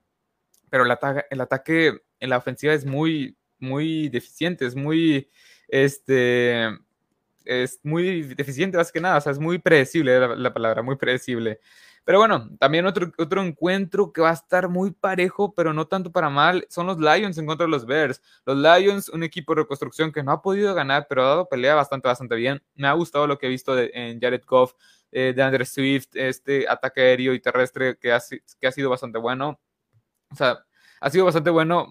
pero 0.70 0.84
el, 0.84 0.90
ataque, 0.90 1.24
el 1.30 1.40
ataque 1.40 2.02
en 2.20 2.30
la 2.30 2.38
ofensiva 2.38 2.72
es 2.72 2.84
muy, 2.84 3.37
muy 3.60 4.08
deficiente, 4.08 4.66
es 4.66 4.74
muy, 4.76 5.30
este, 5.68 6.68
es 7.44 7.80
muy 7.82 8.22
deficiente 8.22 8.76
más 8.76 8.92
que 8.92 9.00
nada, 9.00 9.18
o 9.18 9.20
sea, 9.20 9.32
es 9.32 9.38
muy 9.38 9.58
predecible 9.58 10.36
la, 10.36 10.52
palabra, 10.52 10.82
muy 10.82 10.96
predecible. 10.96 11.60
Pero 12.04 12.18
bueno, 12.18 12.48
también 12.58 12.86
otro, 12.86 13.12
otro 13.18 13.42
encuentro 13.42 14.12
que 14.12 14.22
va 14.22 14.30
a 14.30 14.34
estar 14.34 14.68
muy 14.68 14.92
parejo, 14.92 15.54
pero 15.54 15.74
no 15.74 15.86
tanto 15.86 16.10
para 16.10 16.30
mal, 16.30 16.66
son 16.70 16.86
los 16.86 16.98
Lions 16.98 17.36
en 17.36 17.46
contra 17.46 17.66
de 17.66 17.70
los 17.70 17.84
Bears. 17.84 18.22
Los 18.46 18.56
Lions, 18.56 19.10
un 19.10 19.22
equipo 19.22 19.54
de 19.54 19.62
reconstrucción 19.62 20.10
que 20.10 20.22
no 20.22 20.32
ha 20.32 20.40
podido 20.40 20.74
ganar, 20.74 21.06
pero 21.08 21.22
ha 21.22 21.28
dado 21.28 21.48
pelea 21.48 21.74
bastante, 21.74 22.08
bastante 22.08 22.34
bien. 22.34 22.62
Me 22.74 22.88
ha 22.88 22.92
gustado 22.94 23.26
lo 23.26 23.38
que 23.38 23.46
he 23.46 23.50
visto 23.50 23.78
en 23.78 24.20
Jared 24.20 24.42
Goff, 24.46 24.72
eh, 25.10 25.32
de 25.34 25.42
Andrew 25.42 25.64
Swift, 25.64 26.08
este 26.14 26.66
ataque 26.68 27.00
aéreo 27.00 27.32
y 27.32 27.40
terrestre 27.40 27.96
que 27.98 28.12
ha, 28.12 28.20
que 28.60 28.66
ha 28.66 28.72
sido 28.72 28.90
bastante 28.90 29.18
bueno. 29.18 29.58
O 30.30 30.34
sea, 30.36 30.66
ha 31.00 31.10
sido 31.10 31.24
bastante 31.24 31.50
bueno 31.50 31.86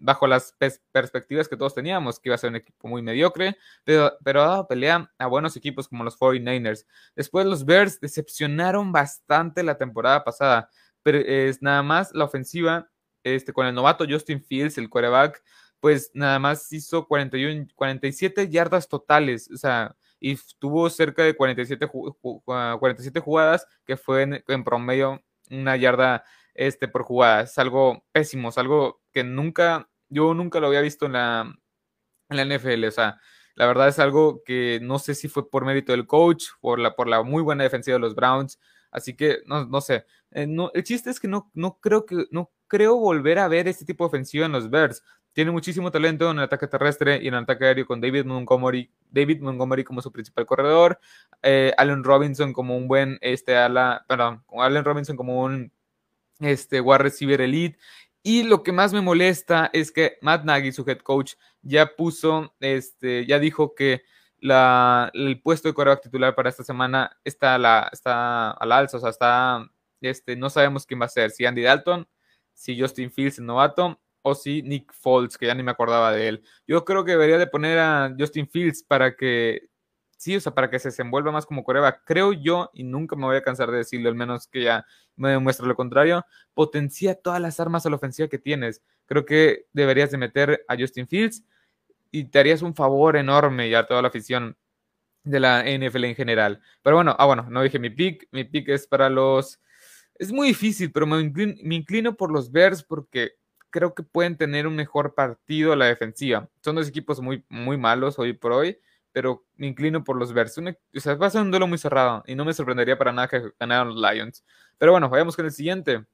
bajo 0.00 0.26
las 0.26 0.56
perspectivas 0.92 1.48
que 1.48 1.56
todos 1.56 1.74
teníamos, 1.74 2.18
que 2.18 2.28
iba 2.28 2.34
a 2.34 2.38
ser 2.38 2.50
un 2.50 2.56
equipo 2.56 2.88
muy 2.88 3.02
mediocre, 3.02 3.56
pero, 3.84 4.16
ha 4.42 4.46
dado 4.46 4.68
pelea 4.68 5.10
a 5.18 5.26
buenos 5.26 5.56
equipos 5.56 5.88
como 5.88 6.04
los 6.04 6.18
49ers. 6.18 6.86
Después 7.14 7.46
los 7.46 7.64
Bears 7.64 8.00
decepcionaron 8.00 8.92
bastante 8.92 9.62
la 9.62 9.78
temporada 9.78 10.24
pasada, 10.24 10.68
pero 11.02 11.18
es 11.18 11.62
nada 11.62 11.82
más 11.82 12.12
la 12.14 12.24
ofensiva 12.24 12.88
este, 13.22 13.52
con 13.52 13.66
el 13.66 13.74
novato 13.74 14.04
Justin 14.08 14.42
Fields, 14.42 14.78
el 14.78 14.88
quarterback, 14.88 15.42
pues 15.80 16.10
nada 16.14 16.38
más 16.38 16.72
hizo 16.72 17.06
41, 17.06 17.66
47 17.74 18.48
yardas 18.48 18.88
totales, 18.88 19.50
o 19.52 19.56
sea, 19.56 19.96
y 20.20 20.38
tuvo 20.60 20.88
cerca 20.88 21.24
de 21.24 21.34
47, 21.34 21.88
47 21.88 23.20
jugadas, 23.20 23.66
que 23.84 23.96
fue 23.96 24.22
en, 24.22 24.44
en 24.46 24.64
promedio 24.64 25.20
una 25.50 25.76
yarda 25.76 26.24
este, 26.54 26.88
por 26.88 27.02
jugada. 27.02 27.42
Es 27.42 27.58
algo 27.58 28.04
pésimo, 28.12 28.50
es 28.50 28.58
algo 28.58 29.02
que 29.12 29.24
nunca, 29.24 29.88
yo 30.08 30.34
nunca 30.34 30.60
lo 30.60 30.68
había 30.68 30.80
visto 30.80 31.06
en 31.06 31.12
la, 31.12 31.54
en 32.30 32.36
la 32.36 32.56
NFL. 32.56 32.84
O 32.86 32.90
sea, 32.90 33.18
la 33.54 33.66
verdad 33.66 33.88
es 33.88 33.98
algo 33.98 34.42
que 34.44 34.80
no 34.82 34.98
sé 34.98 35.14
si 35.14 35.28
fue 35.28 35.50
por 35.50 35.64
mérito 35.64 35.92
del 35.92 36.06
coach, 36.06 36.46
por 36.60 36.78
la, 36.78 36.94
por 36.94 37.08
la 37.08 37.22
muy 37.22 37.42
buena 37.42 37.64
defensiva 37.64 37.96
de 37.96 38.00
los 38.00 38.14
Browns. 38.14 38.58
Así 38.90 39.14
que 39.16 39.38
no, 39.46 39.66
no 39.66 39.80
sé. 39.80 40.04
Eh, 40.30 40.46
no, 40.46 40.70
el 40.74 40.84
chiste 40.84 41.10
es 41.10 41.20
que 41.20 41.28
no, 41.28 41.50
no 41.54 41.78
creo 41.80 42.06
que 42.06 42.26
no 42.30 42.50
creo 42.68 42.96
volver 42.96 43.38
a 43.38 43.48
ver 43.48 43.68
este 43.68 43.84
tipo 43.84 44.04
de 44.04 44.08
ofensiva 44.08 44.46
en 44.46 44.52
los 44.52 44.70
Bears. 44.70 45.02
Tiene 45.34 45.50
muchísimo 45.50 45.90
talento 45.90 46.30
en 46.30 46.38
el 46.38 46.44
ataque 46.44 46.66
terrestre 46.66 47.18
y 47.22 47.28
en 47.28 47.34
el 47.34 47.42
ataque 47.44 47.64
aéreo 47.64 47.86
con 47.86 48.00
David 48.02 48.26
Montgomery, 48.26 48.90
David 49.10 49.40
Montgomery 49.40 49.82
como 49.82 50.02
su 50.02 50.12
principal 50.12 50.44
corredor, 50.44 50.98
eh, 51.42 51.72
Allen 51.78 52.04
Robinson 52.04 52.52
como 52.52 52.76
un 52.76 52.86
buen 52.86 53.18
este 53.22 53.56
ala, 53.56 54.04
perdón, 54.08 54.44
Allen 54.58 54.84
Robinson 54.84 55.16
como 55.16 55.42
un 55.42 55.72
este 56.44 56.80
wide 56.80 56.98
receiver 56.98 57.40
elite. 57.40 57.78
Y 58.22 58.44
lo 58.44 58.62
que 58.62 58.72
más 58.72 58.92
me 58.92 59.00
molesta 59.00 59.70
es 59.72 59.90
que 59.90 60.18
Matt 60.22 60.44
Nagy, 60.44 60.72
su 60.72 60.84
head 60.88 60.98
coach, 60.98 61.34
ya 61.62 61.96
puso, 61.96 62.54
este, 62.60 63.26
ya 63.26 63.38
dijo 63.38 63.74
que 63.74 64.02
la, 64.38 65.10
el 65.14 65.40
puesto 65.40 65.68
de 65.68 65.74
quarterback 65.74 66.02
titular 66.02 66.34
para 66.34 66.48
esta 66.48 66.64
semana 66.64 67.16
está 67.24 67.54
a 67.54 67.58
la, 67.58 67.88
está 67.92 68.50
al 68.52 68.72
alza, 68.72 68.96
o 68.96 69.00
sea, 69.00 69.10
está, 69.10 69.70
este, 70.00 70.36
no 70.36 70.50
sabemos 70.50 70.86
quién 70.86 71.00
va 71.00 71.06
a 71.06 71.08
ser, 71.08 71.30
si 71.30 71.46
Andy 71.46 71.62
Dalton, 71.62 72.08
si 72.52 72.78
Justin 72.78 73.10
Fields, 73.10 73.38
el 73.38 73.46
novato, 73.46 74.00
o 74.22 74.34
si 74.34 74.62
Nick 74.62 74.92
Foles, 74.92 75.36
que 75.36 75.46
ya 75.46 75.54
ni 75.54 75.62
me 75.62 75.72
acordaba 75.72 76.12
de 76.12 76.28
él. 76.28 76.44
Yo 76.66 76.84
creo 76.84 77.04
que 77.04 77.12
debería 77.12 77.38
de 77.38 77.46
poner 77.46 77.78
a 77.78 78.14
Justin 78.18 78.48
Fields 78.48 78.82
para 78.82 79.16
que 79.16 79.68
sí, 80.22 80.36
o 80.36 80.40
sea, 80.40 80.54
para 80.54 80.70
que 80.70 80.78
se 80.78 80.88
desenvuelva 80.88 81.32
más 81.32 81.46
como 81.46 81.64
Coreba, 81.64 82.00
creo 82.04 82.32
yo, 82.32 82.70
y 82.72 82.84
nunca 82.84 83.16
me 83.16 83.24
voy 83.24 83.36
a 83.36 83.42
cansar 83.42 83.72
de 83.72 83.78
decirlo, 83.78 84.08
al 84.08 84.14
menos 84.14 84.46
que 84.46 84.62
ya 84.62 84.86
me 85.16 85.30
demuestre 85.30 85.66
lo 85.66 85.74
contrario, 85.74 86.24
potencia 86.54 87.16
todas 87.16 87.40
las 87.40 87.58
armas 87.58 87.84
a 87.84 87.90
la 87.90 87.96
ofensiva 87.96 88.28
que 88.28 88.38
tienes. 88.38 88.82
Creo 89.06 89.24
que 89.26 89.66
deberías 89.72 90.12
de 90.12 90.18
meter 90.18 90.64
a 90.68 90.76
Justin 90.78 91.08
Fields 91.08 91.44
y 92.12 92.24
te 92.24 92.38
harías 92.38 92.62
un 92.62 92.74
favor 92.74 93.16
enorme 93.16 93.68
ya 93.68 93.80
a 93.80 93.86
toda 93.86 94.00
la 94.00 94.08
afición 94.08 94.56
de 95.24 95.40
la 95.40 95.64
NFL 95.64 96.04
en 96.04 96.14
general. 96.14 96.62
Pero 96.82 96.96
bueno, 96.96 97.16
ah, 97.18 97.26
bueno, 97.26 97.48
no 97.50 97.62
dije 97.62 97.80
mi 97.80 97.90
pick, 97.90 98.28
mi 98.30 98.44
pick 98.44 98.68
es 98.68 98.86
para 98.86 99.10
los... 99.10 99.60
Es 100.14 100.30
muy 100.30 100.48
difícil, 100.48 100.92
pero 100.92 101.04
me 101.04 101.20
inclino, 101.20 101.54
me 101.64 101.74
inclino 101.74 102.14
por 102.14 102.30
los 102.30 102.52
Bears 102.52 102.84
porque 102.84 103.32
creo 103.70 103.92
que 103.92 104.04
pueden 104.04 104.36
tener 104.36 104.68
un 104.68 104.76
mejor 104.76 105.14
partido 105.16 105.72
a 105.72 105.76
la 105.76 105.86
defensiva. 105.86 106.48
Son 106.62 106.76
dos 106.76 106.88
equipos 106.88 107.20
muy, 107.20 107.44
muy 107.48 107.76
malos 107.76 108.20
hoy 108.20 108.34
por 108.34 108.52
hoy, 108.52 108.78
pero 109.12 109.44
me 109.56 109.66
inclino 109.66 110.02
por 110.02 110.16
los 110.16 110.32
Bears. 110.32 110.58
o 110.58 111.00
sea, 111.00 111.14
va 111.14 111.26
a 111.26 111.30
ser 111.30 111.42
un 111.42 111.50
duelo 111.50 111.66
muy 111.66 111.78
cerrado 111.78 112.22
y 112.26 112.34
no 112.34 112.44
me 112.44 112.52
sorprendería 112.52 112.98
para 112.98 113.12
nada 113.12 113.28
que 113.28 113.52
ganaran 113.60 113.88
los 113.88 113.96
Lions. 113.96 114.44
Pero 114.78 114.92
bueno, 114.92 115.08
vayamos 115.08 115.36
con 115.36 115.44
el 115.44 115.52
siguiente. 115.52 116.04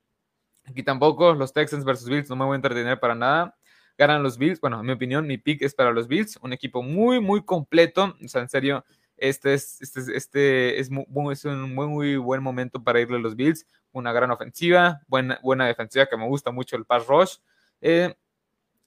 Aquí 0.67 0.83
tampoco, 0.83 1.33
los 1.33 1.53
Texans 1.53 1.85
versus 1.85 2.09
Bills, 2.09 2.29
no 2.29 2.37
me 2.37 2.45
voy 2.45 2.55
a 2.55 2.57
entretener 2.57 3.01
para 3.01 3.15
nada. 3.15 3.57
Ganan 3.97 4.23
los 4.23 4.37
Bills. 4.37 4.61
Bueno, 4.61 4.81
en 4.81 4.87
mi 4.87 4.93
opinión, 4.93 5.27
mi 5.27 5.39
pick 5.39 5.63
es 5.63 5.75
para 5.75 5.93
los 5.93 6.07
Bills. 6.07 6.39
Un 6.43 6.53
equipo 6.53 6.83
muy, 6.83 7.21
muy 7.21 7.45
completo. 7.45 8.15
O 8.23 8.29
sea, 8.29 8.43
en 8.43 8.49
serio, 8.49 8.85
este 9.17 9.55
es, 9.55 9.81
este, 9.81 10.17
este 10.17 10.79
es, 10.79 10.91
es 10.91 11.45
un 11.45 11.75
muy, 11.75 11.87
muy 11.87 12.17
buen 12.17 12.43
momento 12.43 12.83
para 12.83 13.01
irle 13.01 13.17
a 13.17 13.21
los 13.21 13.35
Bills. 13.35 13.67
Una 13.93 14.13
gran 14.13 14.31
ofensiva, 14.31 15.01
buena, 15.09 15.41
buena 15.43 15.67
defensiva 15.67 16.07
que 16.07 16.17
me 16.17 16.27
gusta 16.27 16.51
mucho 16.51 16.77
el 16.77 16.85
pass 16.85 17.07
rush. 17.07 17.37
Eh, 17.81 18.15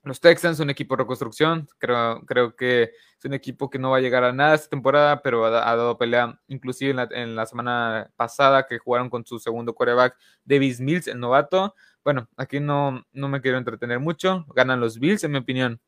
los 0.03 0.19
Texans, 0.19 0.59
un 0.59 0.69
equipo 0.69 0.95
de 0.95 1.03
reconstrucción, 1.03 1.67
creo, 1.77 2.21
creo 2.25 2.55
que 2.55 2.83
es 2.83 3.25
un 3.25 3.33
equipo 3.33 3.69
que 3.69 3.77
no 3.77 3.91
va 3.91 3.97
a 3.97 4.01
llegar 4.01 4.23
a 4.23 4.33
nada 4.33 4.55
esta 4.55 4.69
temporada, 4.69 5.21
pero 5.21 5.45
ha, 5.45 5.49
dado 5.49 5.97
pelea 5.97 6.39
inclusive 6.47 7.07
en 7.11 7.35
la, 7.35 7.45
semana 7.45 8.11
pasada 8.15 8.65
que 8.65 8.79
jugaron 8.79 9.09
con 9.09 9.25
su 9.25 9.37
segundo 9.37 9.75
quarterback, 9.75 10.17
Davis 10.43 10.79
Mills, 10.79 11.07
el 11.07 11.19
novato. 11.19 11.75
Bueno, 12.03 12.27
aquí 12.35 12.59
no, 12.59 13.05
no 13.11 13.27
me 13.29 13.41
quiero 13.41 13.59
entretener 13.59 13.99
mucho, 13.99 14.45
ganan 14.55 14.79
los 14.79 14.97
Bills 14.97 15.23
en 15.23 15.31
mi 15.31 15.37
opinión. 15.37 15.79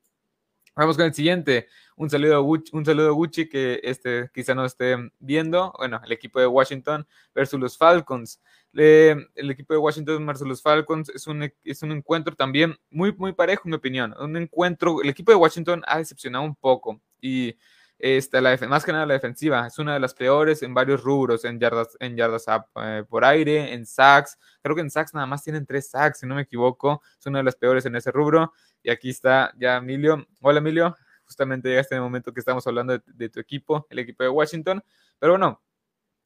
Vamos 0.75 0.97
con 0.97 1.05
el 1.05 1.13
siguiente. 1.13 1.67
Un 1.95 2.09
saludo 2.09 2.35
a 2.35 2.39
Gucci, 2.39 2.75
un 2.75 2.83
saludo 2.83 3.13
Gucci 3.13 3.47
que 3.47 3.79
este, 3.83 4.31
quizá 4.33 4.55
no 4.55 4.65
esté 4.65 4.95
viendo. 5.19 5.71
Bueno, 5.77 6.01
el 6.03 6.11
equipo 6.11 6.39
de 6.39 6.47
Washington 6.47 7.07
versus 7.35 7.59
los 7.59 7.77
Falcons. 7.77 8.41
El 8.73 9.51
equipo 9.51 9.73
de 9.73 9.79
Washington 9.79 10.25
versus 10.25 10.47
los 10.47 10.61
Falcons 10.61 11.09
es 11.09 11.27
un, 11.27 11.51
es 11.63 11.83
un 11.83 11.91
encuentro 11.91 12.35
también 12.35 12.75
muy, 12.89 13.13
muy 13.13 13.33
parejo, 13.33 13.63
en 13.65 13.71
mi 13.71 13.75
opinión. 13.75 14.15
Un 14.19 14.35
encuentro, 14.37 15.01
el 15.01 15.09
equipo 15.09 15.31
de 15.31 15.37
Washington 15.37 15.83
ha 15.87 15.97
decepcionado 15.97 16.43
un 16.43 16.55
poco 16.55 17.01
y 17.21 17.55
esta, 17.99 18.41
la, 18.41 18.57
más 18.67 18.83
que 18.83 18.91
nada 18.91 19.05
la 19.05 19.13
defensiva 19.13 19.67
es 19.67 19.79
una 19.79 19.93
de 19.93 19.99
las 20.01 20.13
peores 20.13 20.61
en 20.61 20.73
varios 20.73 21.03
rubros, 21.03 21.45
en 21.45 21.57
yardas, 21.57 21.95
en 22.01 22.17
yardas 22.17 22.45
eh, 22.75 23.03
por 23.07 23.23
aire, 23.23 23.73
en 23.73 23.85
sacks. 23.85 24.37
Creo 24.61 24.75
que 24.75 24.81
en 24.81 24.89
sacks 24.89 25.13
nada 25.13 25.25
más 25.25 25.41
tienen 25.41 25.65
tres 25.65 25.89
sacks, 25.89 26.19
si 26.19 26.27
no 26.27 26.35
me 26.35 26.41
equivoco. 26.41 27.01
Es 27.17 27.25
una 27.27 27.39
de 27.39 27.45
las 27.45 27.55
peores 27.55 27.85
en 27.85 27.95
ese 27.95 28.11
rubro. 28.11 28.51
Y 28.81 28.89
aquí 28.89 29.09
está 29.09 29.53
ya 29.57 29.77
Emilio. 29.77 30.27
Hola 30.41 30.59
Emilio, 30.59 30.97
justamente 31.23 31.69
llegaste 31.69 31.95
en 31.95 31.99
el 31.99 32.03
momento 32.03 32.33
que 32.33 32.41
estamos 32.41 32.67
hablando 32.67 32.99
de, 33.05 33.29
tu 33.29 33.39
equipo, 33.39 33.87
el 33.89 33.99
equipo 33.99 34.23
de 34.23 34.29
Washington. 34.29 34.83
Pero 35.17 35.33
bueno, 35.33 35.61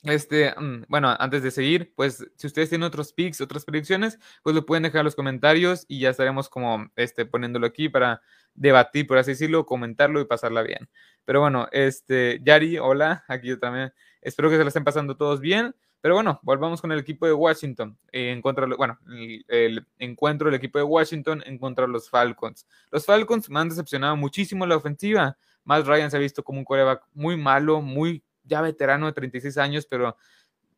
este, 0.03 0.53
mm, 0.59 0.85
bueno, 0.87 1.15
antes 1.19 1.43
de 1.43 1.51
seguir, 1.51 1.93
pues 1.95 2.25
si 2.35 2.47
ustedes 2.47 2.69
tienen 2.69 2.87
otros 2.87 3.13
picks, 3.13 3.41
otras 3.41 3.65
predicciones, 3.65 4.19
pues 4.43 4.55
lo 4.55 4.65
pueden 4.65 4.83
dejar 4.83 4.99
en 4.99 5.05
los 5.05 5.15
comentarios 5.15 5.85
y 5.87 5.99
ya 6.01 6.09
estaremos 6.09 6.49
como 6.49 6.89
este, 6.95 7.25
poniéndolo 7.25 7.67
aquí 7.67 7.89
para 7.89 8.21
debatir, 8.53 9.07
por 9.07 9.17
así 9.17 9.31
decirlo, 9.31 9.65
comentarlo 9.65 10.21
y 10.21 10.25
pasarla 10.25 10.61
bien. 10.63 10.89
Pero 11.25 11.41
bueno, 11.41 11.67
este, 11.71 12.39
Yari, 12.43 12.77
hola, 12.77 13.23
aquí 13.27 13.47
yo 13.49 13.59
también. 13.59 13.93
Espero 14.21 14.49
que 14.49 14.57
se 14.57 14.63
la 14.63 14.69
estén 14.69 14.83
pasando 14.83 15.15
todos 15.15 15.39
bien. 15.39 15.75
Pero 16.01 16.15
bueno, 16.15 16.39
volvamos 16.43 16.79
con 16.79 16.91
el 16.91 16.99
equipo 16.99 17.25
de 17.25 17.33
Washington. 17.33 17.97
Eh, 18.11 18.31
en 18.31 18.41
contra, 18.41 18.67
bueno, 18.77 18.99
el, 19.47 19.85
encuentro 19.97 20.45
del 20.45 20.55
equipo 20.55 20.77
de 20.77 20.83
Washington 20.83 21.43
en 21.45 21.57
contra 21.57 21.85
de 21.85 21.91
los 21.91 22.09
Falcons. 22.09 22.67
Los 22.91 23.05
Falcons 23.05 23.49
me 23.49 23.59
han 23.59 23.69
decepcionado 23.69 24.15
muchísimo 24.15 24.65
la 24.65 24.77
ofensiva. 24.77 25.37
Más 25.63 25.85
Ryan 25.85 26.11
se 26.11 26.17
ha 26.17 26.19
visto 26.19 26.43
como 26.43 26.59
un 26.59 26.65
coreback 26.65 27.03
muy 27.13 27.35
malo, 27.35 27.81
muy 27.81 28.23
ya 28.47 28.61
veterano 28.61 29.05
de 29.05 29.13
36 29.13 29.57
años, 29.57 29.85
pero 29.85 30.17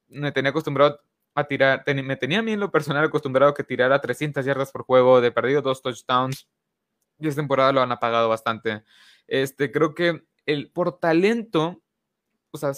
me 0.08 0.32
tenía 0.32 0.52
acostumbrado 0.52 1.00
a 1.36 1.44
tirar, 1.46 1.84
me 1.88 2.16
tenía 2.16 2.40
a 2.40 2.42
mí 2.42 2.52
en 2.52 2.60
lo 2.60 2.72
personal 2.72 3.06
acostumbrado 3.06 3.52
a 3.52 3.56
que 3.56 3.64
tirara 3.64 4.02
300 4.02 4.44
yardas 4.44 4.72
por 4.72 4.84
juego, 4.84 5.22
de 5.22 5.32
perdido 5.32 5.62
dos 5.62 5.82
touchdowns. 5.82 6.48
Y 7.20 7.28
esta 7.28 7.42
temporada 7.42 7.72
lo 7.72 7.82
han 7.82 7.92
apagado 7.92 8.30
bastante. 8.30 8.84
Este, 9.28 9.72
creo 9.72 9.94
que 9.94 10.24
el, 10.46 10.72
por 10.72 11.00
talento 11.00 11.82
o 12.52 12.58
sea, 12.58 12.74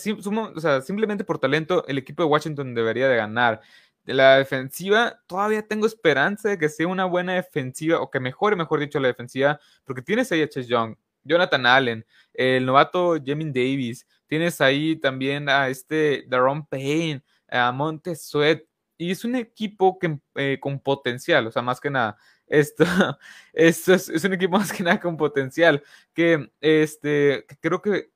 simplemente 0.82 1.24
por 1.24 1.40
talento, 1.40 1.86
el 1.88 1.98
equipo 1.98 2.24
de 2.24 2.30
Washington 2.30 2.74
debería 2.74 3.08
de 3.08 3.16
ganar. 3.18 3.62
De 4.04 4.14
la 4.14 4.38
defensiva, 4.38 5.22
todavía 5.28 5.68
tengo 5.68 5.86
esperanza 5.86 6.50
de 6.50 6.58
que 6.58 6.70
sea 6.70 6.88
una 6.88 7.06
buena 7.06 7.36
defensiva, 7.36 8.02
o 8.02 8.10
que 8.10 8.20
mejore, 8.20 8.56
mejor 8.56 8.80
dicho, 8.80 9.00
la 9.00 9.08
defensiva, 9.08 9.60
porque 9.86 10.02
tienes 10.02 10.32
ahí 10.32 10.42
a 10.42 10.50
Chase 10.50 10.68
Young, 10.68 10.96
Jonathan 11.24 11.66
Allen, 11.66 12.06
el 12.34 12.66
novato 12.66 13.18
Jamin 13.24 13.54
Davis, 13.54 14.08
tienes 14.32 14.62
ahí 14.62 14.96
también 14.96 15.50
a 15.50 15.68
este 15.68 16.24
Daron 16.26 16.66
Payne, 16.66 17.22
a 17.50 17.70
Montez 17.74 18.22
Sweat, 18.30 18.62
y 18.98 19.12
es 19.12 19.26
un 19.26 19.36
equipo 19.36 20.00
que, 20.00 20.20
eh, 20.36 20.58
con 20.62 20.80
potencial, 20.80 21.48
o 21.48 21.52
sea, 21.52 21.62
más 21.62 21.82
que 21.82 21.90
nada. 21.90 22.16
Esto, 22.48 22.86
esto 23.52 23.94
es, 23.94 24.24
un 24.24 24.32
equipo 24.32 24.54
más 24.58 24.72
que 24.72 24.84
nada 24.84 25.02
con 25.02 25.18
potencial, 25.18 25.84
que, 26.14 26.50
este, 26.62 27.46
creo 27.60 27.82
que 27.82 28.10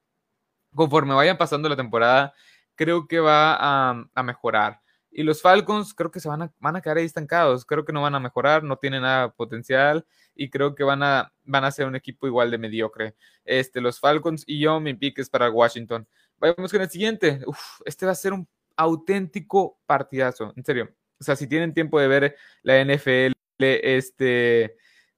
conforme 0.73 1.13
vayan 1.13 1.37
pasando 1.37 1.67
la 1.67 1.75
temporada, 1.75 2.33
creo 2.75 3.09
que 3.09 3.19
va 3.19 3.57
a, 3.59 4.23
mejorar. 4.23 4.79
Y 5.17 5.23
los 5.23 5.41
Falcons 5.41 5.93
creo 5.93 6.11
que 6.11 6.19
se 6.19 6.27
van 6.27 6.41
a, 6.41 6.53
van 6.59 6.75
a 6.75 6.81
quedar 6.81 6.97
ahí 6.97 7.05
estancados, 7.05 7.63
creo 7.65 7.85
que 7.85 7.93
no 7.93 8.01
van 8.01 8.15
a 8.15 8.19
mejorar, 8.19 8.63
no 8.63 8.75
tienen 8.75 9.03
nada 9.03 9.31
potencial 9.31 10.05
y 10.35 10.49
creo 10.49 10.75
que 10.75 10.83
van 10.83 11.03
a, 11.03 11.31
van 11.45 11.63
a 11.63 11.71
ser 11.71 11.87
un 11.87 11.95
equipo 11.95 12.27
igual 12.27 12.51
de 12.51 12.57
mediocre. 12.57 13.15
Este, 13.45 13.79
los 13.79 13.97
Falcons 13.97 14.43
y 14.45 14.59
yo, 14.59 14.77
mi 14.81 14.93
pick 14.93 15.19
es 15.19 15.29
para 15.29 15.49
Washington. 15.49 16.05
Vamos 16.37 16.69
con 16.69 16.81
el 16.81 16.89
siguiente. 16.89 17.39
este 17.85 18.05
va 18.05 18.11
a 18.11 18.15
ser 18.15 18.33
un 18.33 18.45
auténtico 18.75 19.79
partidazo, 19.85 20.51
en 20.53 20.65
serio. 20.65 20.93
O 21.17 21.23
sea, 21.23 21.37
si 21.37 21.47
tienen 21.47 21.73
tiempo 21.73 21.97
de 21.97 22.09
ver 22.09 22.35
la 22.61 22.83
NFL, 22.83 23.31
este, 23.57 24.75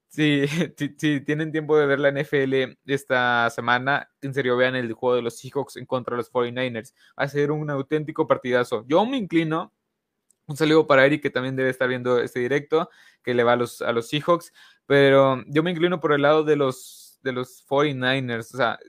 Sí, 0.10 0.46
si, 0.98 1.22
tienen 1.22 1.52
tiempo 1.52 1.78
de 1.78 1.86
ver 1.86 2.00
la 2.00 2.12
NFL 2.12 2.78
esta 2.86 3.50
semana, 3.50 4.10
en 4.22 4.34
serio 4.34 4.58
vean 4.58 4.76
el 4.76 4.94
juego 4.94 5.16
de 5.16 5.22
los 5.22 5.38
Seahawks 5.38 5.78
en 5.78 5.86
contra 5.86 6.16
de 6.16 6.18
los 6.18 6.32
49ers. 6.32 6.94
Va 7.20 7.24
a 7.24 7.28
ser 7.28 7.52
un 7.52 7.70
auténtico 7.70 8.28
partidazo. 8.28 8.86
Yo 8.88 9.06
me 9.06 9.18
inclino, 9.18 9.74
un 10.48 10.58
saludo 10.58 10.88
para 10.88 11.06
Eric 11.06 11.22
que 11.22 11.30
también 11.30 11.56
debe 11.56 11.70
estar 11.70 11.88
viendo 11.88 12.20
este 12.20 12.40
directo, 12.40 12.90
que 13.24 13.34
le 13.34 13.44
va 13.44 13.54
a 13.54 13.56
los, 13.58 13.82
a 13.82 13.92
los 13.92 14.08
Seahawks, 14.08 14.54
pero 14.86 15.44
yo 15.48 15.64
me 15.64 15.72
inclino 15.72 16.00
por 16.00 16.14
el 16.14 16.22
lado 16.22 16.44
de 16.44 16.56
los, 16.56 17.20
de 17.22 17.34
los 17.34 17.66
49ers. 17.68 18.54
O 18.54 18.58
sea, 18.58 18.80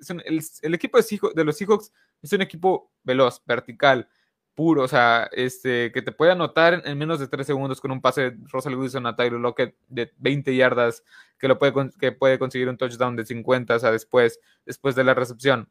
el, 0.62 0.74
equipo 0.74 0.98
de, 0.98 1.44
los 1.44 1.56
Seahawks 1.56 1.92
es 2.22 2.32
un 2.32 2.42
equipo 2.42 2.92
veloz, 3.02 3.42
vertical 3.44 4.08
puro, 4.54 4.82
o 4.82 4.88
sea, 4.88 5.28
este, 5.32 5.92
que 5.92 6.02
te 6.02 6.10
puede 6.10 6.32
anotar 6.32 6.82
en 6.84 6.98
menos 6.98 7.20
de 7.20 7.28
3 7.28 7.46
segundos 7.46 7.80
con 7.80 7.92
un 7.92 8.00
pase 8.00 8.32
de 8.32 8.36
Russell 8.50 8.74
Wilson 8.74 9.06
a 9.06 9.14
Tyler 9.14 9.38
Lockett 9.38 9.76
de 9.86 10.12
20 10.18 10.56
yardas, 10.56 11.04
que, 11.38 11.46
lo 11.46 11.60
puede, 11.60 11.72
que 12.00 12.10
puede 12.10 12.40
conseguir 12.40 12.68
un 12.68 12.76
touchdown 12.76 13.14
de 13.14 13.24
50, 13.24 13.76
o 13.76 13.78
sea, 13.78 13.92
después, 13.92 14.40
después 14.66 14.96
de 14.96 15.04
la 15.04 15.14
recepción. 15.14 15.70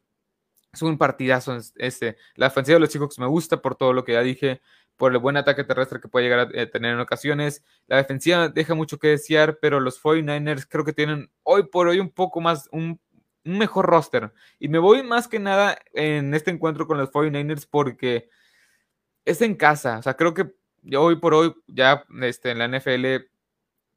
Es 0.72 0.82
un 0.82 0.96
partidazo 0.96 1.58
este. 1.76 2.16
La 2.34 2.46
ofensiva 2.46 2.76
de 2.76 2.80
los 2.80 2.90
Seahawks 2.90 3.18
me 3.18 3.26
gusta 3.26 3.60
por 3.60 3.74
todo 3.74 3.92
lo 3.92 4.04
que 4.04 4.12
ya 4.12 4.22
dije, 4.22 4.60
por 4.98 5.12
el 5.12 5.18
buen 5.18 5.38
ataque 5.38 5.64
terrestre 5.64 6.00
que 6.00 6.08
puede 6.08 6.26
llegar 6.26 6.40
a 6.40 6.48
eh, 6.52 6.66
tener 6.66 6.92
en 6.92 7.00
ocasiones. 7.00 7.64
La 7.86 7.96
defensiva 7.96 8.48
deja 8.48 8.74
mucho 8.74 8.98
que 8.98 9.08
desear, 9.08 9.58
pero 9.62 9.80
los 9.80 10.02
49ers 10.02 10.66
creo 10.68 10.84
que 10.84 10.92
tienen 10.92 11.30
hoy 11.44 11.68
por 11.68 11.86
hoy 11.86 12.00
un 12.00 12.10
poco 12.10 12.40
más, 12.40 12.68
un, 12.72 13.00
mejor 13.44 13.86
roster. 13.86 14.32
Y 14.58 14.68
me 14.68 14.78
voy 14.78 15.02
más 15.02 15.28
que 15.28 15.38
nada 15.38 15.78
en 15.94 16.34
este 16.34 16.50
encuentro 16.50 16.86
con 16.86 16.98
los 16.98 17.10
49ers 17.10 17.66
porque 17.70 18.28
es 19.24 19.40
en 19.40 19.54
casa. 19.54 19.98
O 19.98 20.02
sea, 20.02 20.14
creo 20.14 20.34
que 20.34 20.52
hoy 20.96 21.16
por 21.16 21.32
hoy 21.32 21.54
ya 21.68 22.04
este, 22.20 22.50
en 22.50 22.58
la 22.58 22.68
NFL 22.68 23.28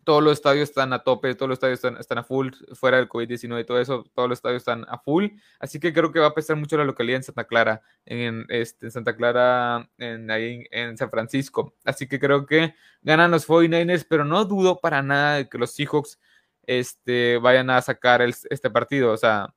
todos 0.04 0.24
los 0.24 0.34
estadios 0.34 0.70
están 0.70 0.94
a 0.94 1.00
tope, 1.00 1.36
todos 1.36 1.50
los 1.50 1.56
estadios 1.58 1.84
están, 2.00 2.18
a 2.18 2.24
full, 2.24 2.50
fuera 2.74 2.98
del 2.98 3.10
COVID-19 3.10 3.62
y 3.62 3.64
todo 3.66 3.80
eso, 3.80 4.04
todos 4.14 4.30
los 4.30 4.38
estadios 4.38 4.62
están 4.62 4.86
a 4.88 4.98
full. 4.98 5.28
Así 5.60 5.80
que 5.80 5.94
creo 5.94 6.12
que 6.12 6.20
va 6.20 6.28
a 6.28 6.34
pesar 6.34 6.56
mucho 6.56 6.78
la 6.78 6.86
localidad 6.86 7.18
en 7.18 7.24
Santa 7.24 7.46
Clara, 7.46 7.82
en, 8.06 8.46
este, 8.50 8.92
Santa 8.92 9.16
Clara, 9.16 9.90
en 9.98 10.98
San 10.98 11.10
Francisco. 11.10 11.76
Así 11.86 12.08
que 12.08 12.20
creo 12.20 12.46
que 12.46 12.74
ganan 13.02 13.32
los 13.32 13.48
49ers, 13.48 14.06
pero 14.10 14.26
no 14.26 14.46
dudo 14.46 14.80
para 14.80 15.02
nada 15.02 15.36
de 15.38 15.50
que 15.50 15.58
los 15.58 15.72
Seahawks 15.72 16.20
este, 16.64 17.38
vayan 17.38 17.70
a 17.70 17.82
sacar 17.82 18.22
este 18.22 18.70
partido. 18.70 19.12
O 19.12 19.18
sea, 19.18 19.54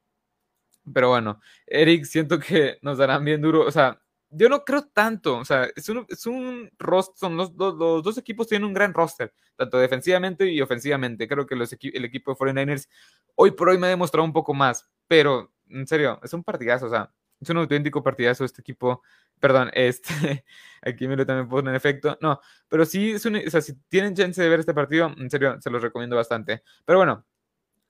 pero 0.92 1.08
bueno, 1.08 1.40
Eric, 1.66 2.04
siento 2.04 2.38
que 2.38 2.78
nos 2.82 2.98
darán 2.98 3.24
bien 3.24 3.40
duro. 3.40 3.66
O 3.66 3.70
sea, 3.70 4.00
yo 4.36 4.48
no 4.48 4.64
creo 4.64 4.84
tanto, 4.92 5.38
o 5.38 5.44
sea, 5.44 5.68
es 5.76 5.88
un, 5.88 6.06
es 6.08 6.26
un 6.26 6.70
roster, 6.78 7.16
son 7.16 7.36
los, 7.36 7.56
dos 7.56 8.18
equipos 8.18 8.48
tienen 8.48 8.66
un 8.66 8.74
gran 8.74 8.92
roster, 8.92 9.32
tanto 9.56 9.78
defensivamente 9.78 10.50
y 10.50 10.60
ofensivamente. 10.60 11.28
Creo 11.28 11.46
que 11.46 11.56
los 11.56 11.72
el 11.72 12.04
equipo 12.04 12.32
de 12.32 12.38
49ers 12.38 12.88
hoy 13.36 13.52
por 13.52 13.68
hoy 13.68 13.78
me 13.78 13.86
ha 13.86 13.90
demostrado 13.90 14.24
un 14.24 14.32
poco 14.32 14.54
más, 14.54 14.88
pero 15.08 15.52
en 15.68 15.86
serio, 15.86 16.20
es 16.22 16.32
un 16.32 16.44
partidazo, 16.44 16.86
o 16.86 16.90
sea, 16.90 17.12
es 17.40 17.50
un 17.50 17.58
auténtico 17.58 18.02
partidazo 18.02 18.44
este 18.44 18.60
equipo. 18.60 19.02
Perdón, 19.40 19.70
este, 19.74 20.44
aquí 20.82 21.06
me 21.08 21.16
lo 21.16 21.26
también 21.26 21.48
pone 21.48 21.70
en 21.70 21.76
efecto. 21.76 22.18
No, 22.20 22.40
pero 22.68 22.84
sí, 22.84 23.12
es 23.12 23.24
un, 23.26 23.36
o 23.36 23.50
sea, 23.50 23.60
si 23.60 23.74
tienen 23.88 24.14
chance 24.14 24.40
de 24.42 24.48
ver 24.48 24.60
este 24.60 24.74
partido, 24.74 25.12
en 25.16 25.30
serio, 25.30 25.60
se 25.60 25.70
los 25.70 25.82
recomiendo 25.82 26.16
bastante. 26.16 26.62
Pero 26.84 26.98
bueno, 26.98 27.26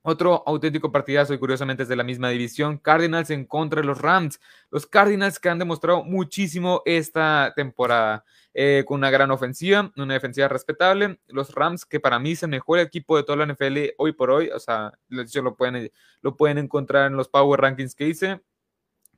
Otro 0.07 0.43
auténtico 0.47 0.93
partidazo 0.93 1.33
y 1.33 1.39
curiosamente 1.39 1.85
es 1.85 1.89
de 1.89 1.97
la 1.97 2.05
misma 2.05 2.29
división, 2.29 2.77
Cardinals 2.77 3.31
en 3.31 3.47
contra 3.47 3.81
de 3.81 3.87
los 3.87 4.03
Rams. 4.03 4.39
Los 4.71 4.87
Cardinals 4.87 5.39
que 5.39 5.49
han 5.49 5.59
demostrado 5.59 6.05
muchísimo 6.05 6.83
esta 6.85 7.55
temporada 7.57 8.23
eh, 8.53 8.85
con 8.87 8.99
una 8.99 9.09
gran 9.09 9.31
ofensiva, 9.31 9.91
una 9.97 10.13
defensiva 10.13 10.47
respetable. 10.49 11.19
Los 11.29 11.55
Rams 11.55 11.87
que 11.87 12.01
para 12.01 12.19
mí 12.19 12.33
es 12.33 12.43
el 12.43 12.51
mejor 12.51 12.81
equipo 12.81 13.17
de 13.17 13.23
toda 13.23 13.47
la 13.47 13.55
NFL 13.55 13.95
hoy 13.97 14.13
por 14.13 14.31
hoy, 14.31 14.51
o 14.51 14.61
sea, 14.61 14.93
lo 15.09 15.57
pueden, 15.57 15.91
lo 16.21 16.37
pueden 16.37 16.59
encontrar 16.59 17.07
en 17.07 17.17
los 17.17 17.31
Power 17.31 17.63
Rankings 17.63 17.95
que 17.95 18.09
hice 18.09 18.43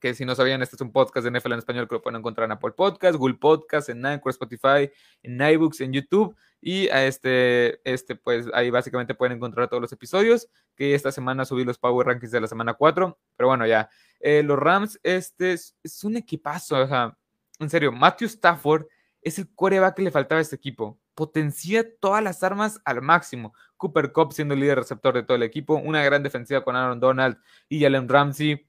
que 0.00 0.14
si 0.14 0.24
no 0.24 0.34
sabían, 0.34 0.62
este 0.62 0.76
es 0.76 0.82
un 0.82 0.92
podcast 0.92 1.26
de 1.26 1.38
NFL 1.38 1.52
en 1.52 1.58
español 1.58 1.88
que 1.88 1.94
lo 1.96 2.02
pueden 2.02 2.18
encontrar 2.18 2.46
en 2.46 2.52
Apple 2.52 2.72
Podcast, 2.72 3.16
Google 3.16 3.36
Podcast, 3.36 3.88
en 3.88 4.04
Anchor, 4.04 4.30
Spotify, 4.30 4.90
en 5.22 5.40
iBooks, 5.40 5.80
en 5.80 5.92
YouTube. 5.92 6.36
Y 6.60 6.88
a 6.88 7.04
este, 7.04 7.80
este, 7.88 8.16
pues 8.16 8.46
ahí 8.52 8.70
básicamente 8.70 9.14
pueden 9.14 9.36
encontrar 9.36 9.68
todos 9.68 9.80
los 9.80 9.92
episodios, 9.92 10.48
que 10.74 10.94
esta 10.94 11.12
semana 11.12 11.44
subí 11.44 11.64
los 11.64 11.78
Power 11.78 12.06
Rankings 12.06 12.32
de 12.32 12.40
la 12.40 12.48
semana 12.48 12.74
4. 12.74 13.18
Pero 13.36 13.48
bueno, 13.48 13.66
ya. 13.66 13.88
Eh, 14.20 14.42
los 14.42 14.58
Rams, 14.58 14.98
este 15.02 15.52
es, 15.52 15.74
un 16.02 16.16
equipazo, 16.16 16.78
o 16.82 16.88
sea, 16.88 17.16
en 17.58 17.70
serio, 17.70 17.92
Matthew 17.92 18.26
Stafford 18.26 18.86
es 19.22 19.38
el 19.38 19.52
coreback 19.54 19.96
que 19.96 20.02
le 20.02 20.10
faltaba 20.10 20.38
a 20.38 20.42
este 20.42 20.56
equipo. 20.56 20.98
Potencia 21.14 21.84
todas 21.98 22.22
las 22.22 22.42
armas 22.42 22.80
al 22.84 23.02
máximo. 23.02 23.54
Cooper 23.76 24.12
Cup 24.12 24.32
siendo 24.32 24.54
el 24.54 24.60
líder 24.60 24.78
receptor 24.78 25.14
de 25.14 25.22
todo 25.22 25.36
el 25.36 25.42
equipo. 25.42 25.74
Una 25.74 26.04
gran 26.04 26.22
defensiva 26.22 26.62
con 26.62 26.76
Aaron 26.76 27.00
Donald 27.00 27.38
y 27.68 27.84
Allen 27.84 28.08
Ramsey 28.08 28.66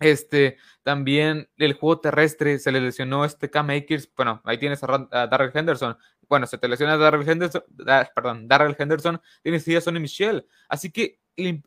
este, 0.00 0.56
también 0.82 1.48
el 1.56 1.74
juego 1.74 2.00
terrestre 2.00 2.58
se 2.58 2.72
le 2.72 2.80
lesionó 2.80 3.24
este 3.24 3.50
Cam 3.50 3.70
Akers. 3.70 4.10
Bueno, 4.16 4.40
ahí 4.44 4.58
tienes 4.58 4.82
a, 4.82 5.08
Darrell 5.26 5.52
Henderson. 5.54 5.96
Bueno, 6.28 6.46
se 6.46 6.58
te 6.58 6.68
lesiona 6.68 6.94
a 6.94 6.96
Darrell 6.96 7.28
Henderson, 7.28 7.62
perdón, 8.14 8.48
Darrell 8.48 8.76
Henderson, 8.78 9.20
tienes 9.42 9.68
a 9.68 9.80
Sonny 9.80 10.00
Michelle. 10.00 10.46
Así 10.68 10.90
que 10.90 11.20
el, 11.36 11.62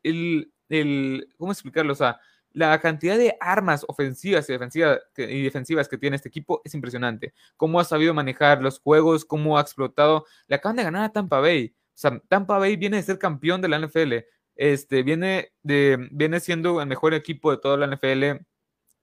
el, 0.70 1.30
¿cómo 1.38 1.52
explicarlo? 1.52 1.94
O 1.94 1.96
sea, 1.96 2.20
la 2.54 2.80
cantidad 2.80 3.18
de 3.18 3.36
armas 3.40 3.84
ofensivas 3.88 4.48
y 4.48 4.54
defensivas, 4.54 5.00
que, 5.14 5.30
y 5.30 5.44
defensivas 5.44 5.88
que 5.90 5.98
tiene 5.98 6.16
este 6.16 6.30
equipo 6.30 6.62
es 6.64 6.74
impresionante. 6.74 7.34
Cómo 7.58 7.80
ha 7.80 7.84
sabido 7.84 8.14
manejar 8.14 8.62
los 8.62 8.80
juegos, 8.80 9.26
cómo 9.26 9.58
ha 9.58 9.62
explotado. 9.62 10.26
Le 10.48 10.56
acaban 10.56 10.78
de 10.78 10.84
ganar 10.84 11.04
a 11.04 11.12
Tampa 11.12 11.40
Bay. 11.40 11.76
O 11.76 11.92
sea, 11.96 12.20
Tampa 12.28 12.58
Bay 12.58 12.76
viene 12.76 12.98
de 12.98 13.04
ser 13.04 13.18
campeón 13.20 13.62
de 13.62 13.68
la 13.68 13.80
NFL. 13.80 14.14
Este, 14.56 15.04
viene, 15.04 15.52
de, 15.64 16.10
viene 16.12 16.40
siendo 16.40 16.80
el 16.82 16.88
mejor 16.88 17.14
equipo 17.14 17.52
de 17.52 17.58
toda 17.58 17.78
la 17.78 17.88
NFL 17.88 18.46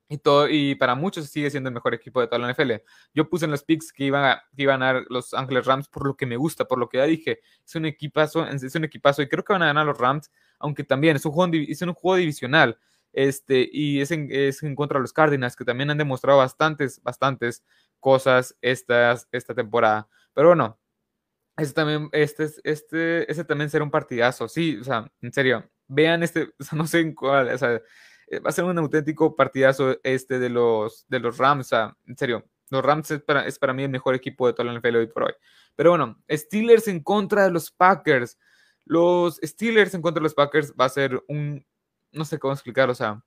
y, 0.09 0.19
todo, 0.19 0.49
y 0.49 0.75
para 0.75 0.97
muchos 0.97 1.28
sigue 1.28 1.50
siendo 1.50 1.69
el 1.69 1.75
mejor 1.75 1.95
equipo 1.95 2.21
de 2.21 2.26
toda 2.26 2.40
la 2.40 2.52
NFL. 2.52 2.73
Yo 3.14 3.28
puse 3.28 3.45
en 3.45 3.52
los 3.52 3.62
picks 3.62 3.92
que 3.92 4.04
iban 4.04 4.25
a, 4.25 4.42
que 4.57 4.62
iban 4.62 4.83
a 4.83 4.87
ganar 4.87 5.04
los 5.09 5.35
Ángeles 5.35 5.66
Rams 5.66 5.88
por 5.88 6.04
lo 6.07 6.16
que 6.16 6.26
me 6.26 6.37
gusta, 6.37 6.66
por 6.66 6.78
lo 6.78 6.88
que 6.88 6.99
ya 6.99 7.04
dije. 7.04 7.40
Es 7.64 7.76
un 7.76 7.87
equipazo, 7.87 8.45
es 8.47 8.75
un 8.75 8.85
equipazo 8.85 9.23
y 9.23 9.28
creo 9.28 9.45
que 9.45 9.52
van 9.52 9.62
a 9.62 9.66
ganar 9.66 9.87
los 9.87 9.99
Rams, 9.99 10.30
aunque 10.59 10.83
también 10.83 11.16
es 11.16 11.25
un 11.25 11.33
juego, 11.33 11.52
un 11.52 11.95
juego 11.95 12.16
divisional. 12.16 12.78
Este, 13.12 13.69
y 13.73 14.00
es 14.00 14.11
en, 14.11 14.28
es 14.30 14.61
contra 14.76 14.99
de 14.99 15.02
los 15.02 15.12
Cardinals, 15.12 15.57
que 15.57 15.64
también 15.64 15.90
han 15.90 15.99
demostrado 15.99 16.38
bastantes, 16.38 17.00
bastantes 17.02 17.64
cosas 18.00 18.57
esta 18.61 19.16
temporada. 19.54 20.09
Pero 20.35 20.49
bueno, 20.49 20.79
este 21.62 21.75
también, 21.75 22.09
este, 22.12 22.49
este, 22.64 23.31
este 23.31 23.45
también 23.45 23.71
será 23.71 23.85
un 23.85 23.90
partidazo, 23.90 24.49
sí, 24.49 24.79
o 24.81 24.85
sea, 24.85 25.11
en 25.21 25.33
serio, 25.33 25.69
vean 25.88 26.23
este, 26.23 26.52
o 26.59 26.64
sea, 26.64 26.79
no 26.79 26.87
sé 26.87 27.00
en 27.00 27.14
cuál, 27.14 27.49
o 27.49 27.59
sea, 27.59 27.81
eh, 28.29 28.38
va 28.40 28.50
a 28.50 28.52
ser 28.52 28.64
un 28.64 28.79
auténtico 28.79 29.35
partidazo 29.35 29.99
este 30.02 30.38
de 30.38 30.49
los, 30.49 31.07
de 31.09 31.21
los 31.21 31.38
Rams, 31.38 31.67
o 31.67 31.69
sea, 31.69 31.97
en 32.07 32.17
serio, 32.17 32.45
los 32.71 32.85
Rams 32.85 33.11
es 33.11 33.23
para, 33.23 33.47
es 33.47 33.59
para 33.59 33.73
mí 33.73 33.83
el 33.83 33.90
mejor 33.90 34.14
equipo 34.14 34.47
de 34.47 34.52
toda 34.52 34.73
la 34.73 34.79
NFL 34.79 34.97
hoy 34.97 35.07
por 35.09 35.25
hoy. 35.25 35.33
Pero 35.75 35.90
bueno, 35.90 36.23
Steelers 36.31 36.88
en 36.88 37.02
contra 37.02 37.45
de 37.45 37.50
los 37.50 37.71
Packers. 37.71 38.38
Los 38.85 39.40
Steelers 39.43 39.93
en 39.95 40.02
contra 40.02 40.21
de 40.21 40.25
los 40.25 40.35
Packers 40.35 40.73
va 40.81 40.85
a 40.85 40.88
ser 40.88 41.23
un, 41.29 41.67
no 42.12 42.25
sé 42.25 42.38
cómo 42.38 42.55
explicarlo, 42.55 42.93
o 42.93 42.97
sea, 42.97 43.23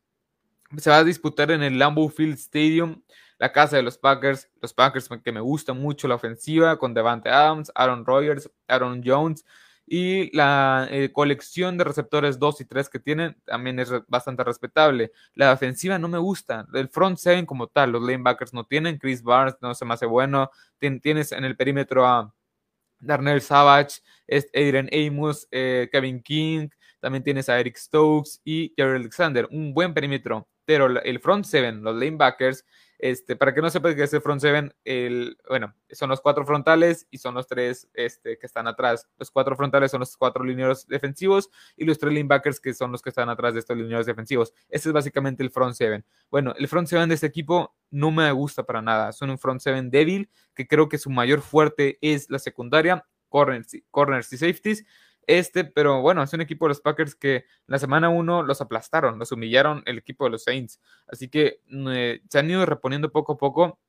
se 0.77 0.89
va 0.89 0.97
a 0.97 1.03
disputar 1.03 1.51
en 1.51 1.61
el 1.61 1.77
Lambeau 1.77 2.09
Field 2.09 2.35
Stadium 2.35 3.01
la 3.43 3.51
casa 3.51 3.75
de 3.75 3.83
los 3.83 3.97
Packers, 3.97 4.49
los 4.61 4.73
Packers 4.73 5.09
que 5.21 5.31
me 5.33 5.41
gusta 5.41 5.73
mucho 5.73 6.07
la 6.07 6.15
ofensiva 6.15 6.79
con 6.79 6.93
Devante 6.93 7.27
Adams, 7.27 7.73
Aaron 7.75 8.05
Rodgers, 8.05 8.49
Aaron 8.69 9.01
Jones 9.05 9.43
y 9.85 10.33
la 10.33 10.87
eh, 10.89 11.11
colección 11.11 11.77
de 11.77 11.83
receptores 11.83 12.39
2 12.39 12.61
y 12.61 12.65
3 12.65 12.87
que 12.87 12.99
tienen 12.99 13.35
también 13.43 13.79
es 13.79 13.91
bastante 14.07 14.45
respetable. 14.45 15.11
La 15.33 15.51
ofensiva 15.51 15.99
no 15.99 16.07
me 16.07 16.19
gusta, 16.19 16.65
el 16.73 16.87
front 16.87 17.17
seven 17.17 17.45
como 17.45 17.67
tal, 17.67 17.91
los 17.91 18.01
lanebackers 18.01 18.53
no 18.53 18.63
tienen, 18.63 18.97
Chris 18.97 19.21
Barnes 19.21 19.57
no 19.59 19.75
se 19.75 19.83
me 19.83 19.95
hace 19.95 20.05
bueno, 20.05 20.49
tienes 20.79 21.33
en 21.33 21.43
el 21.43 21.57
perímetro 21.57 22.07
a 22.07 22.33
Darnell 22.97 23.41
Savage, 23.41 23.99
Adrian 24.53 24.87
Amos, 24.93 25.49
eh, 25.51 25.89
Kevin 25.91 26.23
King, 26.23 26.69
también 27.01 27.25
tienes 27.25 27.49
a 27.49 27.59
Eric 27.59 27.75
Stokes 27.75 28.39
y 28.45 28.73
Jerry 28.77 28.99
Alexander, 28.99 29.49
un 29.51 29.73
buen 29.73 29.93
perímetro, 29.93 30.47
pero 30.63 30.87
el 31.01 31.19
front 31.19 31.43
seven, 31.43 31.83
los 31.83 31.93
lanebackers, 31.93 32.63
este, 33.03 33.35
para 33.35 33.53
que 33.53 33.61
no 33.61 33.69
sepa 33.69 33.93
que 33.93 34.01
es 34.01 34.13
el 34.13 34.21
front 34.21 34.39
seven, 34.39 34.73
el, 34.85 35.37
bueno, 35.49 35.75
son 35.91 36.07
los 36.07 36.21
cuatro 36.21 36.45
frontales 36.45 37.05
y 37.11 37.17
son 37.17 37.35
los 37.35 37.47
tres 37.47 37.89
este, 37.93 38.37
que 38.37 38.45
están 38.45 38.65
atrás. 38.65 39.09
Los 39.17 39.29
cuatro 39.29 39.57
frontales 39.57 39.91
son 39.91 39.99
los 39.99 40.15
cuatro 40.15 40.41
lineos 40.45 40.87
defensivos 40.87 41.49
y 41.75 41.83
los 41.83 41.99
tres 41.99 42.13
linebackers 42.13 42.61
que 42.61 42.73
son 42.73 42.93
los 42.93 43.01
que 43.01 43.09
están 43.09 43.27
atrás 43.27 43.55
de 43.55 43.59
estos 43.59 43.75
lineos 43.75 44.05
defensivos. 44.05 44.53
Ese 44.69 44.87
es 44.87 44.93
básicamente 44.93 45.43
el 45.43 45.49
front 45.49 45.75
seven. 45.75 46.05
Bueno, 46.31 46.53
el 46.57 46.65
front 46.69 46.87
seven 46.87 47.09
de 47.09 47.15
este 47.15 47.27
equipo 47.27 47.75
no 47.91 48.09
me 48.09 48.31
gusta 48.31 48.63
para 48.63 48.81
nada. 48.81 49.11
Son 49.11 49.29
un 49.29 49.37
front 49.37 49.59
seven 49.59 49.89
débil 49.89 50.29
que 50.55 50.65
creo 50.65 50.87
que 50.87 50.97
su 50.97 51.09
mayor 51.09 51.41
fuerte 51.41 51.97
es 51.99 52.29
la 52.29 52.39
secundaria, 52.39 53.05
corners, 53.27 53.75
corners 53.91 54.31
y 54.31 54.37
safeties 54.37 54.85
este, 55.27 55.63
pero 55.63 56.01
bueno, 56.01 56.23
es 56.23 56.33
un 56.33 56.41
equipo 56.41 56.65
de 56.65 56.69
los 56.69 56.81
Packers 56.81 57.15
que 57.15 57.45
la 57.67 57.79
semana 57.79 58.09
1 58.09 58.43
los 58.43 58.61
aplastaron, 58.61 59.19
los 59.19 59.31
humillaron 59.31 59.83
el 59.85 59.97
equipo 59.97 60.25
de 60.25 60.31
los 60.31 60.43
Saints. 60.43 60.79
Así 61.07 61.29
que 61.29 61.61
eh, 61.69 62.21
se 62.29 62.39
han 62.39 62.49
ido 62.49 62.65
reponiendo 62.65 63.11
poco 63.11 63.33
a 63.33 63.37
poco. 63.37 63.79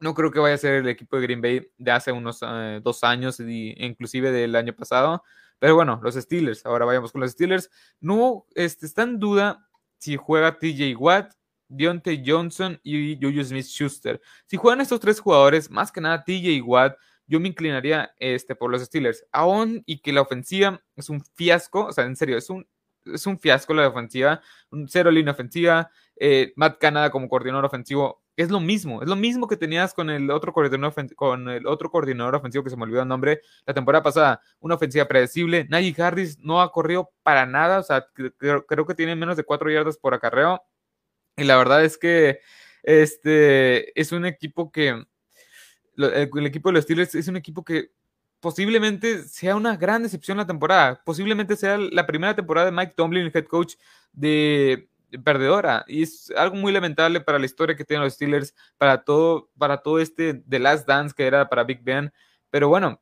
No 0.00 0.14
creo 0.14 0.30
que 0.30 0.40
vaya 0.40 0.54
a 0.54 0.58
ser 0.58 0.74
el 0.74 0.88
equipo 0.88 1.16
de 1.16 1.22
Green 1.22 1.40
Bay 1.40 1.70
de 1.78 1.90
hace 1.90 2.12
unos 2.12 2.40
eh, 2.42 2.80
dos 2.82 3.04
años, 3.04 3.38
y, 3.40 3.74
inclusive 3.78 4.32
del 4.32 4.56
año 4.56 4.74
pasado. 4.74 5.22
Pero 5.58 5.76
bueno, 5.76 6.00
los 6.02 6.16
Steelers, 6.16 6.66
ahora 6.66 6.84
vayamos 6.84 7.12
con 7.12 7.20
los 7.20 7.30
Steelers. 7.30 7.70
No 8.00 8.46
este, 8.54 8.86
está 8.86 9.02
en 9.02 9.20
duda 9.20 9.68
si 9.98 10.16
juega 10.16 10.58
TJ 10.58 10.96
Watt, 10.96 11.34
Deontay 11.68 12.22
Johnson 12.26 12.80
y 12.82 13.16
Juju 13.22 13.44
Smith 13.44 13.66
Schuster. 13.66 14.20
Si 14.46 14.56
juegan 14.56 14.80
estos 14.80 14.98
tres 14.98 15.20
jugadores, 15.20 15.70
más 15.70 15.92
que 15.92 16.00
nada 16.00 16.24
TJ 16.24 16.60
Watt 16.62 16.96
yo 17.32 17.40
me 17.40 17.48
inclinaría 17.48 18.14
este, 18.18 18.54
por 18.54 18.70
los 18.70 18.82
Steelers. 18.82 19.24
Aún 19.32 19.82
y 19.86 20.00
que 20.02 20.12
la 20.12 20.20
ofensiva 20.20 20.82
es 20.96 21.08
un 21.08 21.24
fiasco, 21.34 21.86
o 21.86 21.92
sea, 21.92 22.04
en 22.04 22.14
serio, 22.14 22.36
es 22.36 22.50
un, 22.50 22.68
es 23.06 23.26
un 23.26 23.38
fiasco 23.38 23.72
la 23.72 23.88
ofensiva, 23.88 24.42
un 24.70 24.86
cero 24.86 25.10
línea 25.10 25.32
ofensiva, 25.32 25.90
eh, 26.16 26.52
Matt 26.56 26.78
Canada 26.78 27.10
como 27.10 27.30
coordinador 27.30 27.64
ofensivo, 27.64 28.22
es 28.36 28.50
lo 28.50 28.60
mismo, 28.60 29.00
es 29.00 29.08
lo 29.08 29.16
mismo 29.16 29.48
que 29.48 29.56
tenías 29.56 29.94
con 29.94 30.10
el 30.10 30.30
otro 30.30 30.52
coordinador, 30.52 30.94
con 31.14 31.48
el 31.48 31.66
otro 31.66 31.90
coordinador 31.90 32.34
ofensivo 32.34 32.64
que 32.64 32.70
se 32.70 32.76
me 32.76 32.82
olvidó 32.82 33.00
el 33.00 33.08
nombre 33.08 33.40
la 33.66 33.72
temporada 33.72 34.02
pasada, 34.02 34.42
una 34.60 34.74
ofensiva 34.74 35.08
predecible, 35.08 35.66
Najee 35.70 36.00
Harris 36.02 36.38
no 36.38 36.60
ha 36.60 36.70
corrido 36.70 37.12
para 37.22 37.46
nada, 37.46 37.78
o 37.78 37.82
sea, 37.82 38.06
creo, 38.38 38.66
creo 38.66 38.86
que 38.86 38.94
tiene 38.94 39.16
menos 39.16 39.38
de 39.38 39.44
cuatro 39.44 39.70
yardas 39.70 39.96
por 39.96 40.12
acarreo, 40.12 40.62
y 41.36 41.44
la 41.44 41.56
verdad 41.56 41.82
es 41.82 41.96
que 41.96 42.40
este 42.82 43.98
es 43.98 44.12
un 44.12 44.26
equipo 44.26 44.70
que 44.70 45.02
el, 45.96 46.46
equipo 46.46 46.68
de 46.68 46.74
los 46.74 46.84
Steelers 46.84 47.14
es 47.14 47.28
un 47.28 47.36
equipo 47.36 47.64
que 47.64 47.90
posiblemente 48.40 49.22
sea 49.24 49.56
una 49.56 49.76
gran 49.76 50.02
decepción 50.02 50.38
la 50.38 50.46
temporada. 50.46 51.00
Posiblemente 51.04 51.56
sea 51.56 51.78
la 51.78 52.06
primera 52.06 52.34
temporada 52.34 52.66
de 52.66 52.72
Mike 52.72 52.94
Tomlin, 52.96 53.26
el 53.26 53.32
head 53.34 53.46
coach 53.46 53.74
de, 54.12 54.88
perdedora. 55.18 55.84
Y 55.86 56.02
es 56.02 56.32
algo 56.36 56.56
muy 56.56 56.72
lamentable 56.72 57.20
para 57.20 57.38
la 57.38 57.46
historia 57.46 57.76
que 57.76 57.84
tienen 57.84 58.04
los 58.04 58.14
Steelers, 58.14 58.54
para 58.78 59.04
todo, 59.04 59.50
para 59.58 59.78
todo 59.78 59.98
este 59.98 60.34
The 60.34 60.58
Last 60.58 60.86
Dance 60.86 61.14
que 61.14 61.26
era 61.26 61.48
para 61.48 61.64
Big 61.64 61.82
Ben. 61.82 62.12
Pero 62.50 62.68
bueno, 62.68 63.00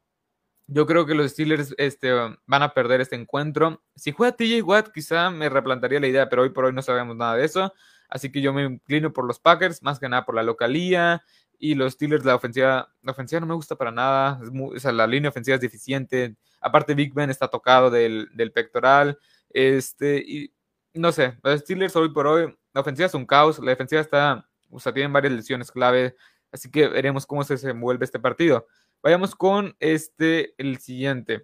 yo 0.67 0.87
creo 0.87 1.07
que 1.07 1.15
los 1.15 1.33
Steelers 1.33 1.75
este, 1.79 2.13
van 2.47 2.63
a 2.63 2.75
perder 2.75 3.01
este 3.01 3.17
encuentro. 3.17 3.83
Si 3.97 4.13
juega 4.13 4.37
TJ 4.37 4.63
Watt, 4.63 4.91
quizá 4.93 5.31
me 5.31 5.49
replantaría 5.49 6.01
la 6.01 6.07
idea, 6.07 6.29
pero 6.29 6.43
hoy 6.43 6.51
por 6.51 6.65
hoy 6.65 6.73
no 6.73 6.83
sabemos 6.83 7.17
nada 7.17 7.37
de 7.37 7.45
eso. 7.45 7.73
Así 8.09 8.31
que 8.31 8.41
yo 8.41 8.53
me 8.53 8.65
inclino 8.65 9.13
por 9.13 9.25
los 9.25 9.39
Packers, 9.39 9.83
más 9.83 9.99
que 9.99 10.09
nada 10.09 10.25
por 10.25 10.35
la 10.35 10.43
localía. 10.43 11.23
Y 11.63 11.75
los 11.75 11.93
Steelers, 11.93 12.25
la 12.25 12.35
ofensiva, 12.35 12.91
la 13.03 13.13
ofensiva 13.13 13.39
no 13.41 13.47
me 13.47 13.55
gusta 13.55 13.77
para 13.77 13.91
nada. 13.93 14.41
sea, 14.79 14.93
la 14.93 15.07
línea 15.07 15.29
ofensiva 15.29 15.57
es 15.57 15.61
deficiente. 15.61 16.35
Aparte, 16.59 16.95
Big 16.95 17.13
Ben 17.13 17.29
está 17.29 17.49
tocado 17.49 17.91
del, 17.91 18.31
pectoral. 18.55 19.19
Este, 19.51 20.25
y 20.27 20.53
no 20.95 21.13
sé, 21.13 21.39
los 21.43 21.61
Steelers 21.61 21.95
hoy 21.97 22.09
por 22.09 22.27
hoy, 22.27 22.57
la 22.73 22.81
ofensiva 22.81 23.07
es 23.07 23.15
un 23.15 23.27
caos. 23.27 23.59
La 23.59 23.73
defensiva 23.73 24.01
está, 24.01 24.49
o 24.71 24.81
sea, 24.81 24.95
tienen 24.95 25.13
varias 25.13 25.35
lesiones 25.35 25.71
clave. 25.71 26.17
Así 26.51 26.71
que 26.71 26.89
veremos 26.89 27.27
cómo 27.27 27.45
se 27.45 27.55
desenvuelve 27.55 28.07
este 28.07 28.19
partido. 28.19 28.67
Vayamos 29.03 29.35
con 29.35 29.77
este, 29.81 30.55
el 30.57 30.79
siguiente. 30.79 31.43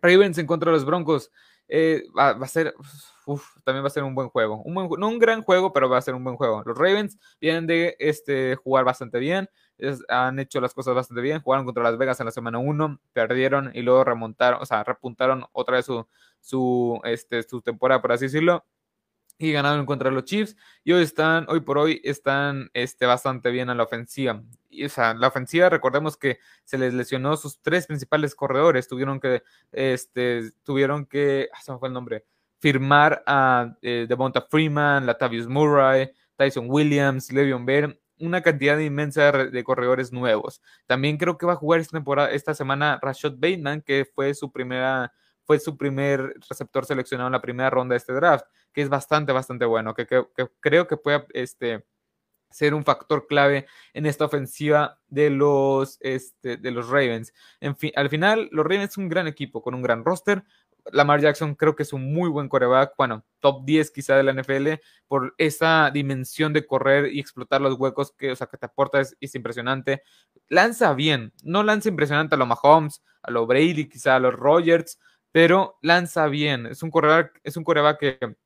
Ravens 0.00 0.38
en 0.38 0.46
contra 0.46 0.70
de 0.70 0.78
los 0.78 0.86
Broncos. 0.86 1.30
Eh, 1.76 2.04
va, 2.16 2.30
a 2.30 2.46
ser, 2.46 2.72
también 3.64 3.82
va 3.82 3.88
a 3.88 3.90
ser 3.90 4.04
un 4.04 4.14
buen 4.14 4.28
juego. 4.28 4.62
Un 4.62 4.74
no 4.74 5.08
un 5.08 5.18
gran 5.18 5.42
juego, 5.42 5.72
pero 5.72 5.88
va 5.88 5.98
a 5.98 6.02
ser 6.02 6.14
un 6.14 6.22
buen 6.22 6.36
juego. 6.36 6.62
Los 6.64 6.78
Ravens 6.78 7.18
vienen 7.40 7.66
de 7.66 7.96
este, 7.98 8.54
jugar 8.54 8.84
bastante 8.84 9.18
bien. 9.18 9.50
han 10.08 10.38
hecho 10.38 10.60
las 10.60 10.72
cosas 10.72 10.94
bastante 10.94 11.20
bien. 11.20 11.40
Jugaron 11.40 11.64
contra 11.64 11.82
Las 11.82 11.98
Vegas 11.98 12.20
en 12.20 12.26
la 12.26 12.30
semana 12.30 12.58
1, 12.58 13.00
perdieron 13.12 13.72
y 13.74 13.82
luego 13.82 14.04
remontaron, 14.04 14.62
o 14.62 14.66
sea, 14.66 14.84
repuntaron 14.84 15.46
otra 15.50 15.78
vez 15.78 15.86
su, 15.86 16.06
su, 16.40 17.00
este, 17.02 17.42
su 17.42 17.60
temporada, 17.60 18.00
por 18.00 18.12
así 18.12 18.26
decirlo 18.26 18.64
y 19.38 19.52
ganaron 19.52 19.86
contra 19.86 20.10
los 20.10 20.24
Chiefs 20.24 20.56
y 20.84 20.92
hoy 20.92 21.02
están, 21.02 21.46
hoy 21.48 21.60
por 21.60 21.78
hoy 21.78 22.00
están 22.04 22.70
este, 22.72 23.06
bastante 23.06 23.50
bien 23.50 23.70
a 23.70 23.74
la 23.74 23.82
ofensiva. 23.82 24.42
Y, 24.70 24.84
o 24.84 24.88
sea, 24.88 25.14
la 25.14 25.28
ofensiva, 25.28 25.68
recordemos 25.68 26.16
que 26.16 26.38
se 26.64 26.78
les 26.78 26.94
lesionó 26.94 27.36
sus 27.36 27.60
tres 27.60 27.86
principales 27.86 28.34
corredores, 28.34 28.88
tuvieron 28.88 29.20
que, 29.20 29.42
este, 29.72 30.52
tuvieron 30.62 31.06
que, 31.06 31.48
ah, 31.52 31.60
se 31.62 31.72
me 31.72 31.78
fue 31.78 31.88
el 31.88 31.94
nombre, 31.94 32.24
firmar 32.60 33.22
a 33.26 33.76
eh, 33.82 34.06
Devonta 34.08 34.42
Freeman, 34.42 35.06
Latavius 35.06 35.46
Murray, 35.48 36.10
Tyson 36.36 36.66
Williams, 36.68 37.32
Le'Veon 37.32 37.66
Bell, 37.66 38.00
una 38.18 38.42
cantidad 38.42 38.78
inmensa 38.78 39.32
de, 39.32 39.64
corredores 39.64 40.12
nuevos. 40.12 40.62
También 40.86 41.16
creo 41.16 41.36
que 41.36 41.46
va 41.46 41.54
a 41.54 41.56
jugar 41.56 41.80
esta 41.80 41.96
temporada, 41.96 42.30
esta 42.30 42.54
semana 42.54 42.98
Rashad 43.02 43.32
Bateman, 43.32 43.82
que 43.82 44.06
fue 44.14 44.34
su 44.34 44.50
primera 44.50 45.12
fue 45.44 45.58
su 45.58 45.76
primer 45.76 46.34
receptor 46.48 46.86
seleccionado 46.86 47.28
en 47.28 47.32
la 47.32 47.42
primera 47.42 47.70
ronda 47.70 47.94
de 47.94 47.98
este 47.98 48.12
draft, 48.12 48.46
que 48.72 48.82
es 48.82 48.88
bastante, 48.88 49.32
bastante 49.32 49.64
bueno, 49.64 49.94
que, 49.94 50.06
creo 50.60 50.86
que 50.86 50.96
puede 50.96 51.26
este, 51.32 51.84
ser 52.54 52.72
un 52.72 52.84
factor 52.84 53.26
clave 53.26 53.66
en 53.92 54.06
esta 54.06 54.24
ofensiva 54.24 55.00
de 55.08 55.28
los, 55.28 55.98
este, 56.00 56.56
de 56.56 56.70
los 56.70 56.88
Ravens. 56.88 57.32
En 57.60 57.76
fin, 57.76 57.92
al 57.96 58.08
final, 58.08 58.48
los 58.52 58.64
Ravens 58.64 58.94
son 58.94 59.04
un 59.04 59.10
gran 59.10 59.26
equipo 59.26 59.60
con 59.60 59.74
un 59.74 59.82
gran 59.82 60.04
roster. 60.04 60.44
Lamar 60.92 61.20
Jackson 61.20 61.54
creo 61.54 61.74
que 61.74 61.82
es 61.82 61.92
un 61.92 62.12
muy 62.12 62.28
buen 62.28 62.48
coreback, 62.48 62.92
bueno, 62.96 63.24
top 63.40 63.64
10 63.64 63.90
quizá 63.90 64.16
de 64.16 64.22
la 64.22 64.32
NFL, 64.34 64.74
por 65.08 65.34
esa 65.38 65.90
dimensión 65.92 66.52
de 66.52 66.66
correr 66.66 67.12
y 67.12 67.20
explotar 67.20 67.60
los 67.60 67.74
huecos 67.78 68.12
que, 68.12 68.30
o 68.32 68.36
sea, 68.36 68.46
que 68.46 68.58
te 68.58 68.66
aporta 68.66 69.00
es, 69.00 69.16
es 69.20 69.34
impresionante. 69.34 70.02
Lanza 70.48 70.92
bien, 70.94 71.32
no 71.42 71.62
lanza 71.62 71.88
impresionante 71.88 72.34
a 72.34 72.38
los 72.38 72.46
Mahomes, 72.46 73.02
a 73.22 73.30
los 73.30 73.46
Brady, 73.46 73.88
quizá 73.88 74.16
a 74.16 74.20
los 74.20 74.34
Rogers, 74.34 74.98
pero 75.34 75.78
lanza 75.82 76.28
bien. 76.28 76.66
Es 76.66 76.84
un 76.84 76.92
coreback, 76.92 77.40
es 77.42 77.56
un 77.56 77.64
coreback 77.64 77.98
que 77.98 78.36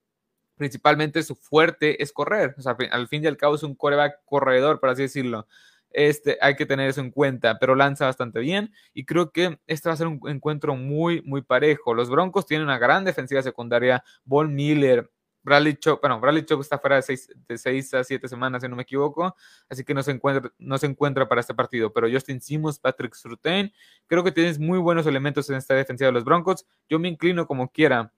principalmente 0.56 1.22
su 1.22 1.36
fuerte 1.36 2.02
es 2.02 2.14
correr. 2.14 2.54
O 2.56 2.62
sea, 2.62 2.78
al 2.92 3.08
fin 3.08 3.22
y 3.22 3.26
al 3.26 3.36
cabo 3.36 3.56
es 3.56 3.62
un 3.62 3.74
coreback 3.74 4.24
corredor, 4.24 4.80
por 4.80 4.88
así 4.88 5.02
decirlo. 5.02 5.46
Este, 5.90 6.38
hay 6.40 6.56
que 6.56 6.64
tener 6.64 6.88
eso 6.88 7.02
en 7.02 7.10
cuenta, 7.10 7.58
pero 7.58 7.74
lanza 7.74 8.06
bastante 8.06 8.40
bien 8.40 8.72
y 8.94 9.04
creo 9.04 9.32
que 9.32 9.58
este 9.66 9.90
va 9.90 9.94
a 9.94 9.98
ser 9.98 10.06
un 10.06 10.18
encuentro 10.30 10.76
muy, 10.76 11.20
muy 11.26 11.42
parejo. 11.42 11.92
Los 11.92 12.08
Broncos 12.08 12.46
tienen 12.46 12.64
una 12.66 12.78
gran 12.78 13.04
defensiva 13.04 13.42
secundaria. 13.42 14.02
Von 14.24 14.54
Miller, 14.54 15.10
Bradley 15.42 15.76
Chop, 15.76 16.00
bueno, 16.00 16.20
Bradley 16.20 16.44
Chop 16.44 16.60
está 16.60 16.78
fuera 16.78 16.96
de 16.96 17.02
seis, 17.02 17.28
de 17.28 17.98
a 17.98 18.04
siete 18.04 18.28
semanas, 18.28 18.62
si 18.62 18.68
no 18.68 18.76
me 18.76 18.82
equivoco, 18.82 19.34
así 19.68 19.84
que 19.84 19.94
no 19.94 20.02
se, 20.02 20.10
encuentra, 20.10 20.52
no 20.58 20.78
se 20.78 20.86
encuentra 20.86 21.28
para 21.28 21.40
este 21.40 21.54
partido. 21.54 21.92
Pero 21.92 22.10
Justin 22.10 22.40
Simmons, 22.40 22.78
Patrick 22.78 23.14
Surtain, 23.14 23.72
creo 24.06 24.24
que 24.24 24.32
tienes 24.32 24.58
muy 24.58 24.78
buenos 24.78 25.06
elementos 25.06 25.48
en 25.50 25.56
esta 25.56 25.74
defensiva 25.74 26.08
de 26.08 26.12
los 26.12 26.24
Broncos. 26.24 26.66
Yo 26.88 26.98
me 26.98 27.08
inclino 27.08 27.46
como 27.46 27.70
quiera. 27.70 28.12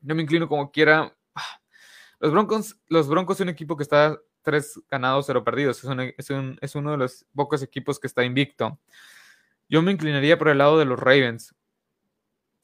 Yo 0.00 0.14
me 0.14 0.22
inclino 0.22 0.48
como 0.48 0.70
quiera. 0.70 1.16
Los 2.20 2.32
Broncos, 2.32 2.78
los 2.86 3.08
Broncos 3.08 3.36
son 3.36 3.48
un 3.48 3.52
equipo 3.52 3.76
que 3.76 3.82
está 3.82 4.18
tres 4.40 4.80
ganados, 4.90 5.26
cero 5.26 5.44
perdidos. 5.44 5.82
Es, 6.16 6.30
es 6.60 6.74
uno 6.74 6.92
de 6.92 6.96
los 6.96 7.26
pocos 7.34 7.62
equipos 7.62 7.98
que 7.98 8.06
está 8.06 8.24
invicto. 8.24 8.78
Yo 9.68 9.82
me 9.82 9.92
inclinaría 9.92 10.38
por 10.38 10.48
el 10.48 10.58
lado 10.58 10.78
de 10.78 10.86
los 10.86 10.98
Ravens. 10.98 11.54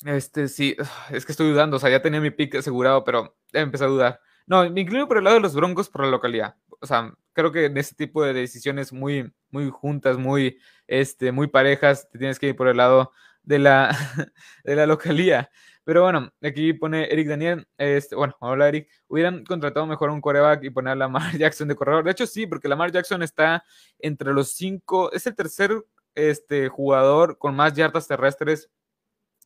Este, 0.05 0.49
sí, 0.49 0.77
es 1.11 1.27
que 1.27 1.33
estoy 1.33 1.51
dudando, 1.51 1.77
o 1.77 1.81
sea, 1.81 1.91
ya 1.91 2.03
tenía 2.03 2.21
mi 2.21 2.31
pick 2.31 2.55
asegurado, 2.55 3.05
pero 3.05 3.37
empecé 3.53 3.85
a 3.85 3.89
dudar. 3.89 4.21
No, 4.47 4.69
me 4.69 4.81
inclino 4.81 5.07
por 5.07 5.19
el 5.19 5.25
lado 5.25 5.37
de 5.37 5.43
los 5.43 5.55
Broncos 5.55 5.89
por 5.89 6.05
la 6.05 6.11
localidad. 6.11 6.57
O 6.81 6.87
sea, 6.87 7.15
creo 7.33 7.53
que 7.53 7.67
en 7.67 7.77
este 7.77 7.95
tipo 7.95 8.25
de 8.25 8.33
decisiones 8.33 8.93
muy, 8.93 9.33
muy 9.51 9.71
juntas, 9.71 10.19
muy, 10.19 10.59
este, 10.87 11.33
muy 11.33 11.47
parejas, 11.47 12.09
te 12.11 12.19
tienes 12.19 12.39
que 12.39 12.49
ir 12.49 12.57
por 12.57 12.69
el 12.69 12.77
lado 12.77 13.13
de 13.43 13.59
la, 13.59 13.91
de 14.65 14.77
la 14.77 14.87
localía. 14.87 15.51
Pero 15.85 16.03
bueno, 16.03 16.33
aquí 16.43 16.73
pone 16.73 17.11
Eric 17.11 17.29
Daniel, 17.29 17.67
este, 17.79 18.15
bueno, 18.15 18.37
hola 18.41 18.69
Eric, 18.69 18.89
hubieran 19.09 19.45
contratado 19.45 19.87
mejor 19.87 20.11
un 20.11 20.21
coreback 20.21 20.63
y 20.65 20.71
poner 20.71 20.93
a 20.93 20.97
Lamar 20.97 21.33
Jackson 21.39 21.69
de 21.69 21.75
corredor. 21.75 22.05
De 22.05 22.11
hecho, 22.13 22.27
sí, 22.27 22.47
porque 22.47 22.69
Lamar 22.69 22.93
Jackson 22.93 23.23
está 23.23 23.65
entre 23.99 24.33
los 24.33 24.53
cinco, 24.53 25.11
es 25.13 25.27
el 25.27 25.35
tercer 25.35 25.73
este, 26.15 26.69
jugador 26.69 27.39
con 27.39 27.55
más 27.55 27.75
yardas 27.75 28.07
terrestres 28.07 28.71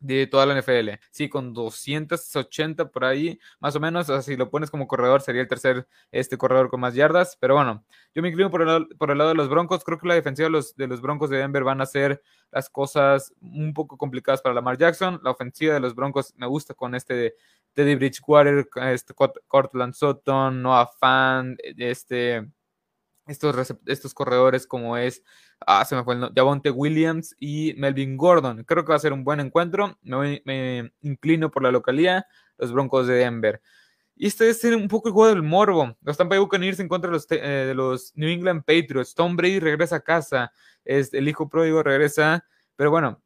de 0.04 0.26
toda 0.26 0.44
la 0.44 0.60
NFL. 0.60 0.90
Sí, 1.10 1.30
con 1.30 1.54
280 1.54 2.90
por 2.90 3.06
ahí, 3.06 3.38
más 3.58 3.74
o 3.74 3.80
menos. 3.80 4.08
si 4.22 4.36
lo 4.36 4.50
pones 4.50 4.70
como 4.70 4.86
corredor, 4.86 5.22
sería 5.22 5.40
el 5.40 5.48
tercer 5.48 5.86
este, 6.12 6.36
corredor 6.36 6.68
con 6.68 6.80
más 6.80 6.94
yardas. 6.94 7.38
Pero 7.40 7.54
bueno, 7.54 7.84
yo 8.14 8.20
me 8.20 8.28
inclino 8.28 8.50
por 8.50 8.68
el, 8.68 8.86
por 8.98 9.10
el 9.10 9.16
lado 9.16 9.30
de 9.30 9.36
los 9.36 9.48
Broncos. 9.48 9.82
Creo 9.82 9.98
que 9.98 10.06
la 10.06 10.14
defensiva 10.14 10.46
de 10.46 10.50
los, 10.50 10.76
de 10.76 10.86
los 10.88 11.00
Broncos 11.00 11.30
de 11.30 11.38
Denver 11.38 11.64
van 11.64 11.80
a 11.80 11.86
ser 11.86 12.22
las 12.50 12.68
cosas 12.68 13.32
un 13.40 13.72
poco 13.72 13.96
complicadas 13.96 14.42
para 14.42 14.54
Lamar 14.54 14.76
Jackson. 14.76 15.20
La 15.24 15.30
ofensiva 15.30 15.72
de 15.72 15.80
los 15.80 15.94
Broncos 15.94 16.34
me 16.36 16.46
gusta 16.46 16.74
con 16.74 16.94
este 16.94 17.36
Teddy 17.72 17.94
Bridgewater, 17.94 18.68
este 18.92 19.14
Cortland 19.48 19.94
Sutton, 19.94 20.62
Noah 20.62 20.90
Fan, 21.00 21.56
este 21.78 22.46
estos, 23.26 23.74
estos 23.86 24.14
corredores 24.14 24.66
como 24.66 24.96
es, 24.96 25.22
ah, 25.66 25.84
se 25.84 25.96
me 25.96 26.04
fue 26.04 26.14
el 26.14 26.32
Javonte 26.34 26.70
Williams 26.70 27.34
y 27.38 27.74
Melvin 27.76 28.16
Gordon. 28.16 28.64
Creo 28.64 28.84
que 28.84 28.90
va 28.90 28.96
a 28.96 29.00
ser 29.00 29.12
un 29.12 29.24
buen 29.24 29.40
encuentro. 29.40 29.98
Me, 30.02 30.92
inclino 31.00 31.50
por 31.50 31.62
la 31.62 31.70
localidad, 31.70 32.26
los 32.58 32.72
Broncos 32.72 33.06
de 33.06 33.14
Denver. 33.14 33.62
Y 34.16 34.26
este 34.26 34.48
es 34.48 34.62
un 34.64 34.88
poco 34.88 35.08
el 35.08 35.14
juego 35.14 35.34
del 35.34 35.42
morbo. 35.42 35.96
Los 36.02 36.16
Tampa 36.16 36.34
Bay 36.34 36.38
Buccaneers 36.40 36.80
en 36.80 36.88
contra 36.88 37.08
de 37.10 37.14
los, 37.14 37.26
eh, 37.30 37.36
de 37.38 37.74
los 37.74 38.12
New 38.14 38.28
England 38.28 38.62
Patriots. 38.64 39.14
Tom 39.14 39.36
Brady 39.36 39.58
regresa 39.58 39.96
a 39.96 40.00
casa. 40.00 40.52
Es, 40.84 41.12
el 41.14 41.28
hijo 41.28 41.48
pródigo 41.48 41.82
regresa. 41.82 42.44
Pero 42.76 42.90
bueno, 42.90 43.22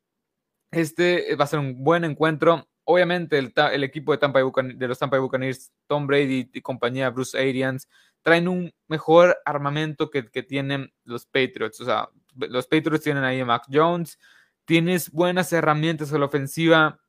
este 0.70 1.34
va 1.37 1.44
a 1.44 1.48
ser 1.48 1.58
un 1.58 1.82
buen 1.84 2.04
encuentro. 2.04 2.68
Obviamente 2.84 3.37
el, 3.37 3.52
el 3.72 3.84
equipo 3.84 4.12
de, 4.12 4.18
Tampa 4.18 4.40
de 4.40 4.88
los 4.88 4.98
Tampa 4.98 5.16
Bay 5.16 5.22
Buccaneers, 5.22 5.72
Tom 5.87 6.06
Brady 6.06 6.50
y 6.54 6.61
compañía, 6.62 7.11
Bruce 7.11 7.38
Arians, 7.38 7.87
traen 8.22 8.48
un 8.48 8.72
mejor 8.88 9.38
armamento 9.44 10.11
que, 10.11 10.28
que 10.31 10.42
tienen 10.42 10.92
los 11.04 11.26
Patriots. 11.26 11.81
O 11.81 11.85
sea, 11.85 12.09
los 12.35 12.66
Patriots 12.66 13.04
tienen 13.04 13.24
ahí 13.24 13.40
a 13.40 13.44
Mac 13.44 13.64
Jones, 13.70 14.18
tienes 14.64 15.11
buenas 15.11 15.52
herramientas 15.52 16.12
a 16.12 16.18
la 16.18 16.26
ofensiva, 16.26 17.00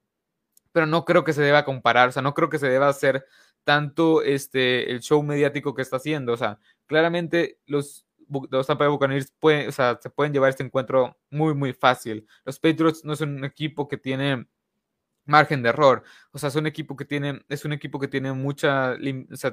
pero 0.71 0.85
no 0.85 1.05
creo 1.05 1.23
que 1.23 1.33
se 1.33 1.41
deba 1.41 1.65
comparar, 1.65 2.09
o 2.09 2.11
sea, 2.11 2.21
no 2.21 2.33
creo 2.33 2.49
que 2.49 2.59
se 2.59 2.69
deba 2.69 2.87
hacer 2.87 3.25
tanto 3.63 4.21
este, 4.23 4.91
el 4.91 5.01
show 5.01 5.21
mediático 5.23 5.73
que 5.73 5.81
está 5.81 5.97
haciendo. 5.97 6.33
O 6.33 6.37
sea, 6.37 6.59
claramente 6.85 7.59
los, 7.65 8.07
los 8.49 8.67
Tampa 8.67 8.85
Bay 8.85 8.91
Buccaneers 8.91 9.33
pueden, 9.39 9.69
o 9.69 9.71
sea, 9.71 9.99
se 10.01 10.09
pueden 10.09 10.33
llevar 10.33 10.49
este 10.49 10.63
encuentro 10.63 11.17
muy, 11.29 11.53
muy 11.53 11.73
fácil. 11.73 12.25
Los 12.45 12.59
Patriots 12.59 13.03
no 13.03 13.15
son 13.15 13.35
un 13.35 13.45
equipo 13.45 13.87
que 13.87 13.97
tiene 13.97 14.47
margen 15.29 15.63
de 15.63 15.69
error. 15.69 16.03
O 16.31 16.39
sea, 16.39 16.49
es 16.49 16.55
un 16.55 16.67
equipo 16.67 16.95
que 16.95 17.05
tiene, 17.05 17.41
es 17.47 17.63
un 17.63 17.73
equipo 17.73 17.99
que 17.99 18.07
tiene 18.07 18.33
mucha, 18.33 18.95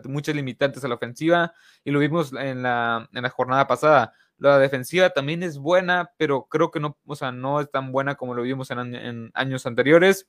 muchas 0.04 0.34
limitantes 0.34 0.84
a 0.84 0.88
la 0.88 0.96
ofensiva 0.96 1.52
y 1.84 1.90
lo 1.90 2.00
vimos 2.00 2.32
en 2.32 2.62
la, 2.62 3.08
en 3.12 3.22
la 3.22 3.30
jornada 3.30 3.66
pasada. 3.66 4.12
La 4.38 4.58
defensiva 4.58 5.10
también 5.10 5.42
es 5.42 5.58
buena, 5.58 6.10
pero 6.18 6.46
creo 6.48 6.70
que 6.70 6.80
no, 6.80 6.98
o 7.06 7.16
sea, 7.16 7.32
no 7.32 7.60
es 7.60 7.70
tan 7.70 7.92
buena 7.92 8.16
como 8.16 8.34
lo 8.34 8.42
vimos 8.42 8.70
en, 8.70 9.30
años 9.34 9.66
anteriores. 9.66 10.28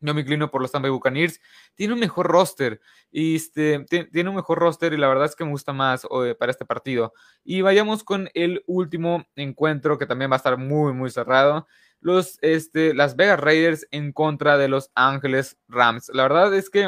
Yo 0.00 0.12
me 0.12 0.20
inclino 0.20 0.50
por 0.50 0.60
los 0.60 0.70
Tampa 0.70 0.88
Bay 0.88 0.92
Buccaneers. 0.92 1.40
Tiene 1.74 1.94
un 1.94 2.00
mejor 2.00 2.26
roster. 2.26 2.80
Y 3.10 3.36
este, 3.36 3.84
tiene 4.12 4.28
un 4.28 4.36
mejor 4.36 4.58
roster 4.58 4.92
y 4.92 4.98
la 4.98 5.08
verdad 5.08 5.24
es 5.24 5.34
que 5.34 5.44
me 5.44 5.50
gusta 5.50 5.72
más 5.72 6.06
para 6.38 6.52
este 6.52 6.66
partido. 6.66 7.14
Y 7.44 7.62
vayamos 7.62 8.04
con 8.04 8.28
el 8.34 8.62
último 8.66 9.24
encuentro 9.34 9.96
que 9.96 10.06
también 10.06 10.30
va 10.30 10.36
a 10.36 10.36
estar 10.36 10.58
muy, 10.58 10.92
muy 10.92 11.10
cerrado 11.10 11.66
los, 12.00 12.38
este, 12.42 12.94
las 12.94 13.16
Vegas 13.16 13.40
Raiders 13.40 13.86
en 13.90 14.12
contra 14.12 14.58
de 14.58 14.68
los 14.68 14.90
Ángeles 14.94 15.58
Rams. 15.68 16.10
La 16.14 16.22
verdad 16.22 16.54
es 16.54 16.70
que 16.70 16.86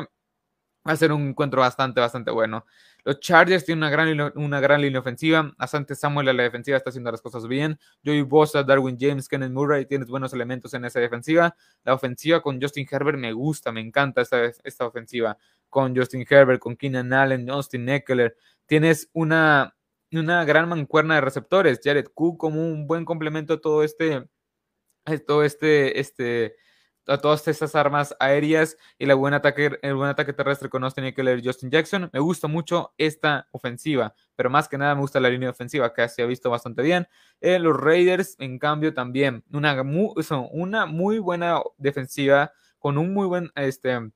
va 0.88 0.92
a 0.92 0.96
ser 0.96 1.12
un 1.12 1.28
encuentro 1.28 1.60
bastante, 1.60 2.00
bastante 2.00 2.30
bueno. 2.30 2.64
Los 3.04 3.20
Chargers 3.20 3.64
tienen 3.64 3.84
una 3.84 3.90
gran, 3.90 4.32
una 4.36 4.60
gran 4.60 4.80
línea 4.80 5.00
ofensiva. 5.00 5.54
Asante 5.58 5.94
Samuel 5.94 6.28
a 6.28 6.32
la 6.32 6.42
defensiva 6.42 6.76
está 6.76 6.90
haciendo 6.90 7.10
las 7.10 7.22
cosas 7.22 7.46
bien. 7.46 7.78
Joey 8.04 8.22
Bosa, 8.22 8.62
Darwin 8.62 8.96
James, 8.98 9.28
Kenneth 9.28 9.50
Murray, 9.50 9.86
tienes 9.86 10.08
buenos 10.08 10.32
elementos 10.32 10.74
en 10.74 10.84
esa 10.84 11.00
defensiva. 11.00 11.54
La 11.84 11.94
ofensiva 11.94 12.42
con 12.42 12.60
Justin 12.60 12.86
Herbert 12.90 13.18
me 13.18 13.32
gusta, 13.32 13.72
me 13.72 13.80
encanta 13.80 14.20
esta, 14.20 14.44
esta 14.44 14.86
ofensiva. 14.86 15.38
Con 15.68 15.96
Justin 15.96 16.26
Herbert, 16.28 16.60
con 16.60 16.76
Keenan 16.76 17.12
Allen, 17.12 17.48
Austin 17.50 17.88
Eckler. 17.88 18.36
Tienes 18.66 19.08
una, 19.12 19.74
una 20.12 20.44
gran 20.44 20.68
mancuerna 20.68 21.14
de 21.16 21.20
receptores. 21.20 21.80
Jared 21.82 22.08
Cook 22.12 22.38
como 22.38 22.60
un 22.60 22.86
buen 22.86 23.04
complemento 23.04 23.54
a 23.54 23.60
todo 23.60 23.84
este 23.84 24.28
todo 25.26 25.44
este, 25.44 25.98
este, 26.00 26.56
a 27.08 27.18
todas 27.18 27.48
estas 27.48 27.74
armas 27.74 28.14
aéreas 28.20 28.76
y 28.98 29.06
la 29.06 29.14
buen 29.14 29.34
ataque, 29.34 29.78
el 29.82 29.94
buen 29.94 30.10
ataque 30.10 30.32
terrestre 30.32 30.68
con 30.68 30.84
Austin 30.84 31.04
Eckler 31.04 31.38
y 31.38 31.44
Justin 31.44 31.70
Jackson. 31.70 32.10
Me 32.12 32.20
gusta 32.20 32.48
mucho 32.48 32.92
esta 32.98 33.48
ofensiva, 33.50 34.14
pero 34.36 34.50
más 34.50 34.68
que 34.68 34.78
nada 34.78 34.94
me 34.94 35.00
gusta 35.00 35.20
la 35.20 35.30
línea 35.30 35.50
ofensiva 35.50 35.92
que 35.92 36.08
se 36.08 36.22
ha 36.22 36.26
visto 36.26 36.50
bastante 36.50 36.82
bien. 36.82 37.08
Eh, 37.40 37.58
los 37.58 37.76
Raiders, 37.76 38.36
en 38.38 38.58
cambio, 38.58 38.92
también 38.94 39.42
una 39.52 39.82
muy, 39.82 40.12
una 40.52 40.86
muy 40.86 41.18
buena 41.18 41.60
defensiva 41.78 42.52
con 42.78 42.98
un 42.98 43.12
muy 43.12 43.26
buen 43.26 43.50
este, 43.56 44.10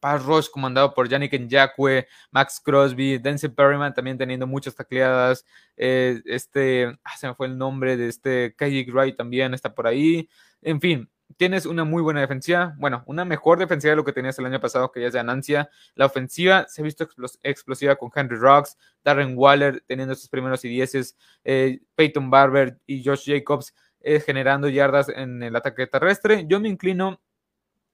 pass 0.00 0.24
rush 0.24 0.48
comandado 0.48 0.94
por 0.94 1.08
Yannick 1.08 1.38
Nyakwe, 1.38 2.06
Max 2.30 2.60
Crosby, 2.64 3.18
Denzel 3.18 3.52
Perryman 3.52 3.94
también 3.94 4.18
teniendo 4.18 4.46
muchas 4.46 4.74
tacleadas. 4.74 5.44
Eh, 5.76 6.20
este, 6.26 6.98
ah, 7.04 7.16
se 7.16 7.28
me 7.28 7.34
fue 7.34 7.46
el 7.46 7.58
nombre 7.58 7.96
de 7.96 8.08
este 8.08 8.54
KJ 8.56 8.90
Wright 8.92 9.16
también 9.16 9.54
está 9.54 9.74
por 9.74 9.86
ahí. 9.86 10.28
En 10.62 10.80
fin, 10.80 11.08
tienes 11.36 11.66
una 11.66 11.84
muy 11.84 12.02
buena 12.02 12.20
defensiva, 12.20 12.74
bueno, 12.78 13.02
una 13.06 13.24
mejor 13.24 13.58
defensiva 13.58 13.90
de 13.90 13.96
lo 13.96 14.04
que 14.04 14.12
tenías 14.12 14.38
el 14.38 14.46
año 14.46 14.60
pasado, 14.60 14.90
que 14.90 15.00
ya 15.00 15.08
es 15.08 15.12
de 15.12 15.18
ganancia. 15.18 15.70
La 15.94 16.06
ofensiva 16.06 16.66
se 16.68 16.80
ha 16.80 16.84
visto 16.84 17.08
explosiva 17.42 17.96
con 17.96 18.10
Henry 18.14 18.36
Rocks, 18.36 18.76
Darren 19.04 19.34
Waller 19.36 19.82
teniendo 19.86 20.14
sus 20.14 20.28
primeros 20.28 20.64
y 20.64 20.68
dieces, 20.68 21.16
eh, 21.44 21.80
Peyton 21.94 22.30
Barber 22.30 22.78
y 22.86 23.04
Josh 23.04 23.24
Jacobs 23.26 23.74
eh, 24.00 24.20
generando 24.20 24.68
yardas 24.68 25.08
en 25.08 25.42
el 25.42 25.54
ataque 25.56 25.86
terrestre. 25.86 26.46
Yo 26.48 26.60
me 26.60 26.68
inclino 26.68 27.20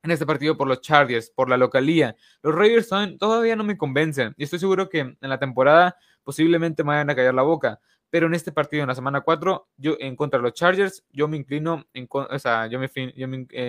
en 0.05 0.11
este 0.11 0.27
partido 0.27 0.57
por 0.57 0.69
los 0.69 0.81
Chargers, 0.83 1.31
por 1.31 1.49
la 1.49 1.57
localía. 1.57 2.15
Los 2.43 2.55
Raiders 2.55 2.89
todavía 3.19 3.57
no 3.57 3.65
me 3.65 3.77
convencen 3.77 4.35
y 4.37 4.45
estoy 4.45 4.59
seguro 4.59 4.89
que 4.89 5.01
en 5.01 5.17
la 5.21 5.39
temporada 5.39 5.97
posiblemente 6.23 6.85
me 6.85 6.89
vayan 6.89 7.11
a 7.11 7.17
callar 7.17 7.35
la 7.35 7.43
boca. 7.43 7.81
Pero 8.11 8.27
en 8.27 8.35
este 8.35 8.53
partido, 8.53 8.83
en 8.83 8.89
la 8.89 8.95
semana 8.95 9.23
4, 9.23 9.69
yo 9.77 9.97
en 9.99 10.15
contra 10.15 10.39
de 10.39 10.45
los 10.45 10.53
Chargers, 10.53 11.05
yo 11.11 11.27
me 11.27 11.37
inclino, 11.37 11.85
en, 11.95 12.07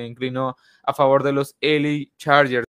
inclino 0.05 0.55
a 0.83 0.93
favor 0.93 1.23
de 1.23 1.31
los 1.31 1.55
LA 1.61 2.11
Chargers. 2.17 2.64